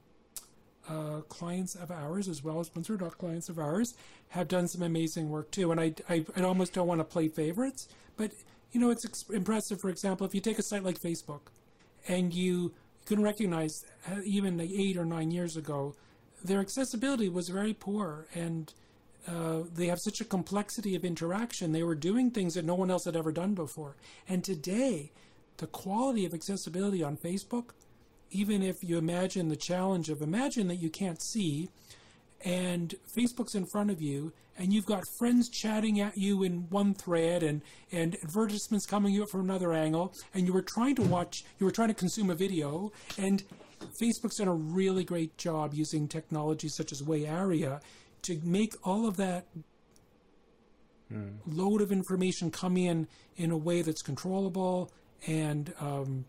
[0.88, 3.94] uh, clients of ours, as well as Doc clients of ours,
[4.28, 5.72] have done some amazing work too.
[5.72, 8.30] And I, I, I almost don't want to play favorites, but
[8.70, 9.80] you know it's ex- impressive.
[9.80, 11.40] For example, if you take a site like Facebook,
[12.06, 12.72] and you, you
[13.04, 15.96] can recognize uh, even like eight or nine years ago,
[16.42, 18.72] their accessibility was very poor and
[19.26, 21.72] uh, they have such a complexity of interaction.
[21.72, 23.96] They were doing things that no one else had ever done before.
[24.28, 25.12] And today,
[25.58, 27.70] the quality of accessibility on Facebook,
[28.30, 31.68] even if you imagine the challenge of imagine that you can't see,
[32.44, 36.94] and Facebook's in front of you, and you've got friends chatting at you in one
[36.94, 37.62] thread, and,
[37.92, 41.72] and advertisements coming you from another angle, and you were trying to watch, you were
[41.72, 43.44] trying to consume a video, and
[44.00, 47.80] Facebook's done a really great job using technology such as WAI-ARIA
[48.28, 49.46] to make all of that
[51.12, 51.36] mm.
[51.46, 54.90] load of information come in in a way that's controllable
[55.26, 56.24] and um,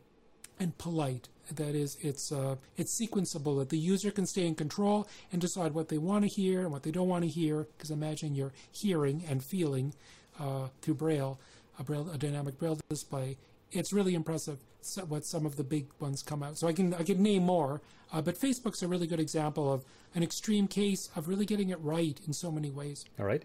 [0.60, 1.30] and polite.
[1.56, 3.58] That is, it's uh, it's sequenceable.
[3.60, 6.72] That the user can stay in control and decide what they want to hear and
[6.72, 7.68] what they don't want to hear.
[7.76, 9.94] Because imagine you're hearing and feeling
[10.40, 11.40] uh, through Braille,
[11.80, 13.38] a Braille, a dynamic Braille display.
[13.72, 14.60] It's really impressive
[15.08, 16.58] what some of the big ones come out.
[16.58, 19.84] So I can I can name more, uh, but Facebook's a really good example of
[20.16, 23.06] an extreme case of really getting it right in so many ways.
[23.20, 23.44] All right.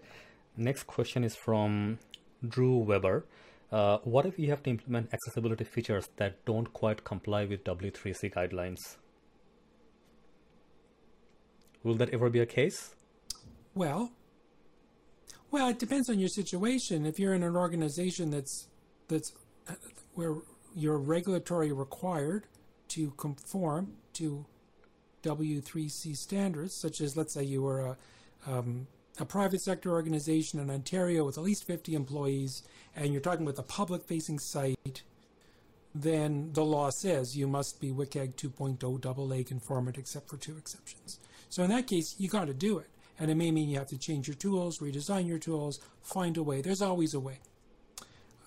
[0.57, 1.99] Next question is from
[2.47, 3.25] Drew Weber.
[3.71, 8.33] Uh, what if you have to implement accessibility features that don't quite comply with W3C
[8.33, 8.97] guidelines?
[11.83, 12.95] Will that ever be a case?
[13.73, 14.11] Well,
[15.51, 17.05] well, it depends on your situation.
[17.05, 18.67] If you're in an organization that's
[19.07, 19.33] that's
[20.15, 20.35] where
[20.75, 22.47] you're regulatory required
[22.89, 24.45] to conform to
[25.23, 27.97] W3C standards, such as, let's say, you were a,
[28.47, 28.87] um,
[29.19, 32.63] a private sector organization in Ontario with at least 50 employees,
[32.95, 35.03] and you're talking with a public facing site,
[35.93, 40.57] then the law says you must be WCAG 2.0 double A conformant except for two
[40.57, 41.19] exceptions.
[41.49, 42.87] So in that case, you got to do it.
[43.17, 46.43] And it may mean you have to change your tools, redesign your tools, find a
[46.43, 46.61] way.
[46.61, 47.39] There's always a way.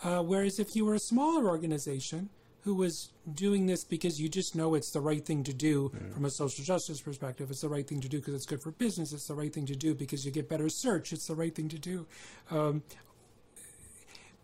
[0.03, 2.31] Uh, whereas if you were a smaller organization
[2.63, 6.13] who was doing this because you just know it's the right thing to do mm.
[6.13, 8.73] from a social justice perspective, it's the right thing to do because it's good for
[8.73, 11.55] business, it's the right thing to do because you get better search, it's the right
[11.55, 12.07] thing to do
[12.51, 12.83] um,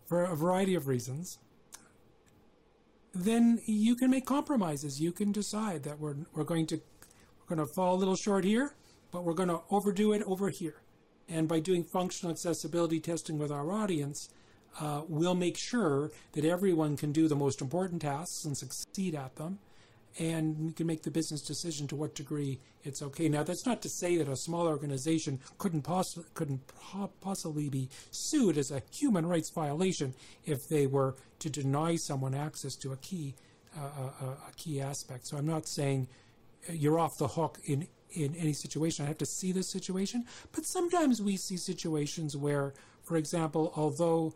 [0.05, 1.39] for a variety of reasons,
[3.13, 5.01] then you can make compromises.
[5.01, 6.81] You can decide that we're, we're going to
[7.47, 8.73] we're going to fall a little short here,
[9.11, 10.81] but we're going to overdo it over here.
[11.29, 14.29] And by doing functional accessibility testing with our audience,
[14.79, 19.35] uh, we'll make sure that everyone can do the most important tasks and succeed at
[19.35, 19.59] them.
[20.17, 23.27] And we can make the business decision to what degree it's okay.
[23.27, 27.89] Now, that's not to say that a small organization couldn't, poss- couldn't po- possibly be
[28.11, 30.13] sued as a human rights violation
[30.45, 33.35] if they were to deny someone access to a key,
[33.77, 35.27] uh, a, a key aspect.
[35.27, 36.07] So I'm not saying
[36.69, 39.03] you're off the hook in in any situation.
[39.03, 40.25] I have to see the situation.
[40.53, 42.73] But sometimes we see situations where,
[43.03, 44.33] for example, although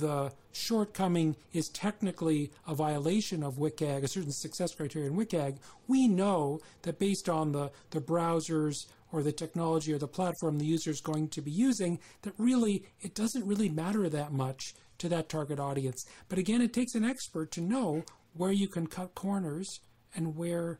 [0.00, 6.08] the shortcoming is technically a violation of WCAG, a certain success criteria in WCAG, we
[6.08, 10.90] know that based on the, the browsers or the technology or the platform the user
[10.90, 15.28] is going to be using, that really it doesn't really matter that much to that
[15.28, 16.06] target audience.
[16.28, 19.80] But again, it takes an expert to know where you can cut corners
[20.14, 20.78] and where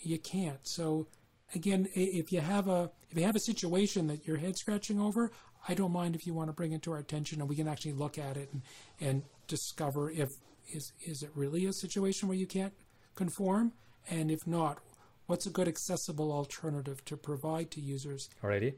[0.00, 0.66] you can't.
[0.66, 1.08] So
[1.54, 5.30] again, if you have a if you have a situation that you're head scratching over,
[5.68, 7.68] I don't mind if you want to bring it to our attention and we can
[7.68, 8.62] actually look at it and,
[9.00, 10.34] and discover if
[10.72, 12.72] is is it really a situation where you can't
[13.14, 13.72] conform,
[14.10, 14.78] and if not,
[15.26, 18.28] what's a good accessible alternative to provide to users.
[18.42, 18.74] Alrighty,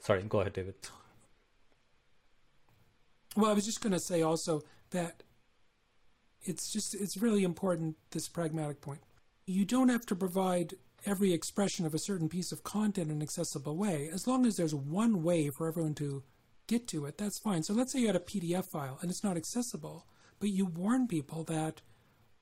[0.00, 0.74] sorry, go ahead, David.
[3.36, 5.22] Well, I was just going to say also that
[6.42, 9.00] it's just it's really important this pragmatic point.
[9.46, 10.74] You don't have to provide
[11.06, 14.56] every expression of a certain piece of content in an accessible way, as long as
[14.56, 16.22] there's one way for everyone to
[16.66, 17.62] get to it, that's fine.
[17.62, 20.06] So let's say you had a PDF file and it's not accessible,
[20.40, 21.80] but you warn people that,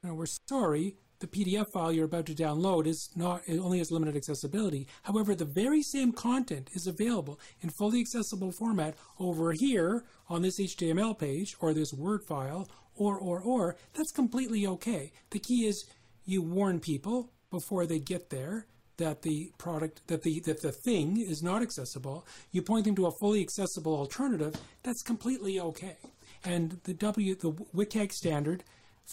[0.03, 3.79] you know, we're sorry, the PDF file you're about to download is not it only
[3.79, 4.87] has limited accessibility.
[5.03, 10.59] However, the very same content is available in fully accessible format over here on this
[10.59, 13.77] HTML page or this Word file or or or.
[13.95, 15.13] That's completely okay.
[15.31, 15.85] The key is
[16.25, 21.17] you warn people before they get there that the product that the that the thing
[21.17, 25.97] is not accessible you point them to a fully accessible alternative that's completely okay.
[26.45, 28.65] And the w the WCAG standard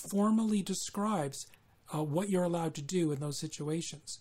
[0.10, 1.46] formally describes
[1.94, 4.20] uh, what you're allowed to do in those situations.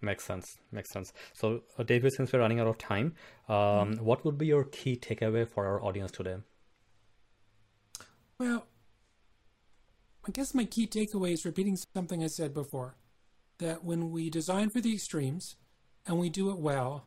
[0.00, 1.12] Makes sense makes sense.
[1.32, 3.14] So uh, david since we're running out of time
[3.48, 4.04] um, mm-hmm.
[4.04, 6.36] what would be your key takeaway for our audience today?
[8.38, 8.66] Well
[10.26, 12.96] I guess my key takeaway is repeating something I said before
[13.58, 15.56] that when we design for the extremes
[16.06, 17.06] and we do it well,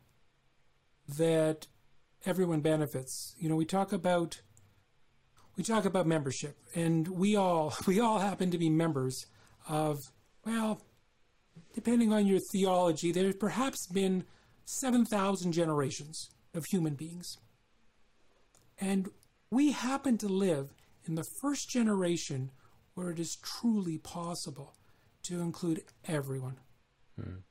[1.08, 1.66] that
[2.24, 3.34] everyone benefits.
[3.38, 4.40] You know, we talk about
[5.56, 9.26] we talk about membership, and we all we all happen to be members
[9.68, 10.12] of
[10.44, 10.82] well,
[11.74, 14.24] depending on your theology, there's perhaps been
[14.64, 17.38] seven thousand generations of human beings,
[18.80, 19.10] and
[19.50, 20.72] we happen to live
[21.04, 22.50] in the first generation
[22.98, 24.74] where it is truly possible
[25.22, 26.56] to include everyone.
[27.14, 27.42] Hmm.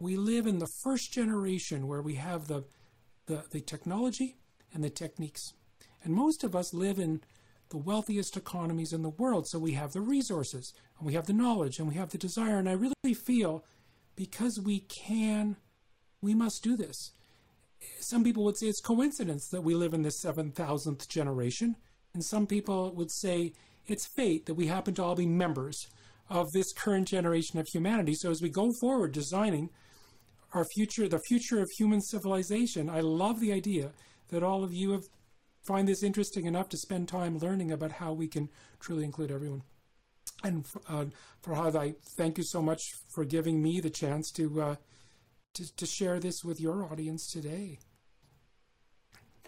[0.00, 2.64] We live in the first generation where we have the,
[3.26, 4.34] the, the technology
[4.74, 5.52] and the techniques.
[6.02, 7.20] And most of us live in
[7.68, 9.46] the wealthiest economies in the world.
[9.46, 12.58] So we have the resources and we have the knowledge and we have the desire.
[12.58, 13.64] And I really feel
[14.16, 15.54] because we can,
[16.20, 17.12] we must do this.
[18.00, 21.76] Some people would say it's coincidence that we live in the 7,000th generation.
[22.12, 23.52] And some people would say
[23.90, 25.88] it's fate that we happen to all be members
[26.28, 28.14] of this current generation of humanity.
[28.14, 29.70] So as we go forward designing
[30.52, 33.90] our future, the future of human civilization, I love the idea
[34.28, 35.04] that all of you have
[35.66, 38.48] find this interesting enough to spend time learning about how we can
[38.80, 39.62] truly include everyone.
[40.42, 41.06] And uh,
[41.44, 42.80] Farhad, I thank you so much
[43.14, 44.76] for giving me the chance to, uh,
[45.54, 47.78] to, to share this with your audience today.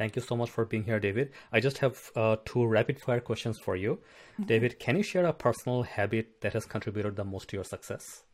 [0.01, 1.31] Thank you so much for being here, David.
[1.53, 3.97] I just have uh, two rapid fire questions for you.
[3.97, 4.45] Mm-hmm.
[4.45, 8.25] David, can you share a personal habit that has contributed the most to your success?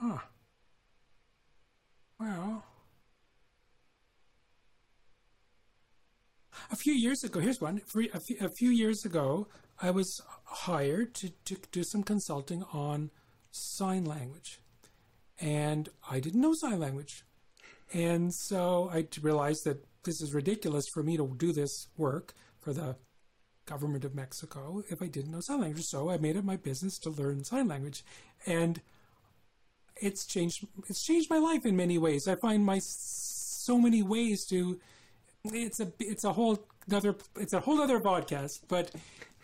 [0.00, 0.18] Huh.
[2.18, 2.64] Well,
[6.72, 7.80] a few years ago, here's one.
[7.86, 9.46] A few, a few years ago,
[9.80, 13.12] I was hired to, to do some consulting on
[13.52, 14.58] sign language.
[15.38, 17.22] And I didn't know sign language.
[17.92, 22.72] And so I realized that this is ridiculous for me to do this work for
[22.72, 22.96] the
[23.66, 25.84] government of Mexico if I didn't know sign language.
[25.84, 28.04] So I made it my business to learn sign language,
[28.46, 28.80] and
[29.96, 30.66] it's changed.
[30.88, 32.28] It's changed my life in many ways.
[32.28, 34.80] I find my so many ways to.
[35.44, 38.90] It's a it's a whole other it's a whole other podcast, but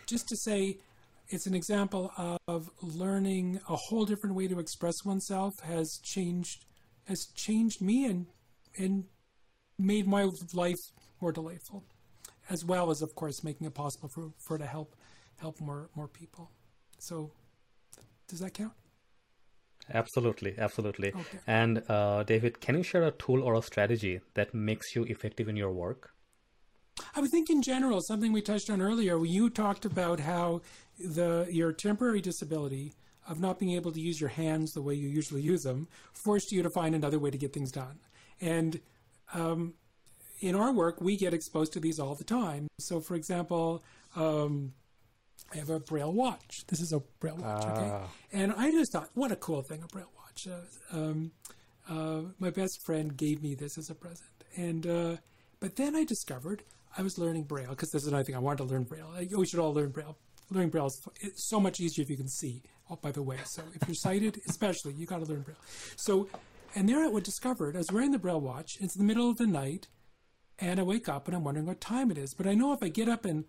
[0.05, 0.77] just to say,
[1.29, 2.11] it's an example
[2.47, 6.65] of learning a whole different way to express oneself has changed
[7.05, 8.27] has changed me and
[8.77, 9.05] and
[9.77, 10.79] made my life
[11.21, 11.83] more delightful,
[12.49, 14.95] as well as of course making it possible for for to help
[15.37, 16.51] help more more people.
[16.99, 17.31] So,
[18.27, 18.73] does that count?
[19.93, 21.09] Absolutely, absolutely.
[21.09, 21.39] Okay.
[21.47, 25.47] And uh, David, can you share a tool or a strategy that makes you effective
[25.47, 26.11] in your work?
[27.15, 30.61] I would think in general, something we touched on earlier, you talked about how
[30.99, 32.93] the your temporary disability
[33.27, 36.51] of not being able to use your hands the way you usually use them forced
[36.51, 37.99] you to find another way to get things done.
[38.41, 38.79] And
[39.33, 39.73] um,
[40.39, 42.67] in our work, we get exposed to these all the time.
[42.79, 43.83] So, for example,
[44.15, 44.73] um,
[45.53, 46.65] I have a Braille watch.
[46.67, 47.89] This is a Braille watch, okay?
[47.91, 48.07] Ah.
[48.33, 50.47] And I just thought, what a cool thing, a Braille watch.
[50.47, 51.31] Uh, um,
[51.89, 54.29] uh, my best friend gave me this as a present.
[54.55, 55.15] And, uh,
[55.59, 56.63] but then I discovered
[56.97, 58.35] I was learning Braille because this is another thing.
[58.35, 59.11] I wanted to learn Braille.
[59.15, 60.17] I- We should all learn Braille.
[60.49, 62.61] Learning Braille is it's so much easier if you can see.
[62.89, 65.57] Oh, by the way, so if you're sighted, especially, you got to learn Braille.
[65.97, 66.27] So,
[66.77, 68.77] and there I would discovered I was wearing the Braille watch.
[68.79, 69.87] It's the middle of the night,
[70.59, 72.35] and I wake up and I'm wondering what time it is.
[72.35, 73.45] But I know if I get up and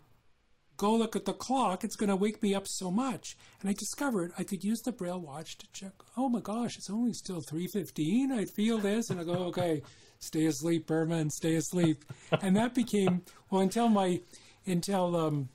[0.78, 3.36] go look at the clock, it's going to wake me up so much.
[3.60, 5.92] And I discovered I could use the Braille watch to check.
[6.16, 8.32] Oh my gosh, it's only still three fifteen.
[8.32, 9.82] I feel this, and I go, okay,
[10.20, 12.06] stay asleep, Berman, stay asleep.
[12.40, 14.22] And that became well until my
[14.64, 15.50] until um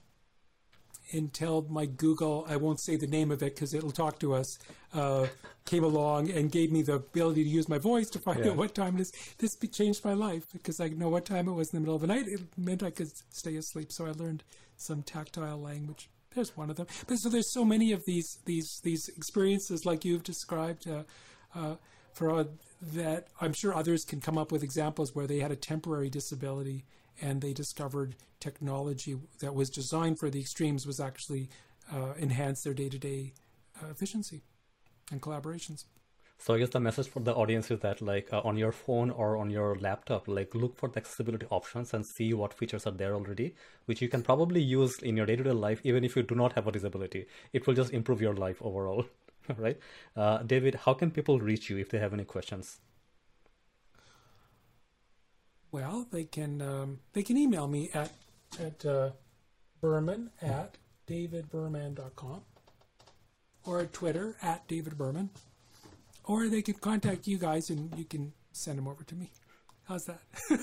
[1.14, 4.58] until my Google, I won't say the name of it because it'll talk to us,
[4.94, 5.28] uh,
[5.66, 8.52] came along and gave me the ability to use my voice to find Yeah.
[8.52, 9.12] out what time it is.
[9.38, 12.02] This changed my life because I know what time it was in the middle of
[12.02, 12.28] the night.
[12.28, 13.92] It meant I could stay asleep.
[13.92, 14.44] So I learned
[14.76, 16.10] some tactile language.
[16.36, 16.88] There's one of them.
[17.08, 20.88] But so there's so many of these these these experiences like you've described.
[20.88, 21.04] Uh,
[21.56, 21.76] uh,
[22.12, 22.44] for uh,
[22.82, 26.86] that, I'm sure others can come up with examples where they had a temporary disability
[27.22, 31.50] and they discovered technology that was designed for the extremes was actually
[31.92, 33.34] uh, enhance their day-to-day
[33.82, 34.42] uh, efficiency
[35.12, 35.86] and collaborations.
[36.38, 39.12] So I guess the message for the audience is that like uh, on your phone
[39.12, 42.92] or on your laptop, like look for the accessibility options and see what features are
[42.92, 43.56] there already,
[43.86, 46.68] which you can probably use in your day-to-day life, even if you do not have
[46.68, 47.28] a disability.
[47.54, 49.06] It will just improve your life overall,
[49.58, 49.78] right?
[50.18, 52.82] Uh, David, how can people reach you if they have any questions?
[55.74, 58.12] Well, they can um, they can email me at
[58.60, 59.10] at uh,
[59.82, 62.42] Berman at davidberman.com
[63.66, 65.32] or at Twitter at David Berman,
[66.26, 69.32] or they can contact you guys and you can send them over to me.
[69.86, 70.22] How's that?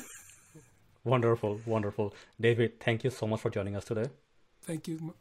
[1.05, 2.15] Wonderful, wonderful.
[2.41, 4.05] David, thank you so much for joining us today.
[4.63, 5.15] thank you.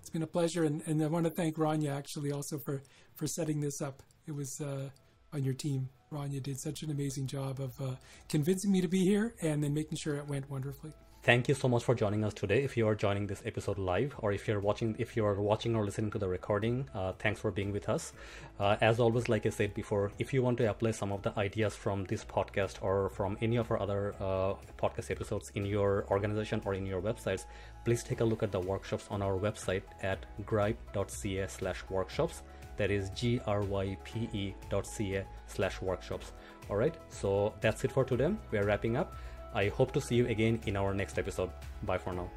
[0.00, 2.82] It's been a pleasure, and, and I want to thank Rania actually also for
[3.14, 4.02] for setting this up.
[4.26, 4.88] It was uh,
[5.32, 5.90] on your team.
[6.12, 7.94] Rania did such an amazing job of uh,
[8.28, 10.92] convincing me to be here and then making sure it went wonderfully.
[11.24, 12.62] Thank you so much for joining us today.
[12.62, 15.74] If you are joining this episode live, or if you're watching, if you are watching
[15.74, 18.12] or listening to the recording, uh, thanks for being with us.
[18.58, 21.36] Uh, as always, like I said before, if you want to apply some of the
[21.36, 26.06] ideas from this podcast or from any of our other uh, podcast episodes in your
[26.08, 27.44] organization or in your websites,
[27.84, 32.42] please take a look at the workshops on our website at grype.ca/workshops.
[32.78, 36.32] That is g r y p e dot ca slash workshops.
[36.70, 36.94] All right.
[37.08, 38.32] So that's it for today.
[38.50, 39.14] We are wrapping up.
[39.54, 41.50] I hope to see you again in our next episode.
[41.82, 42.30] Bye for now.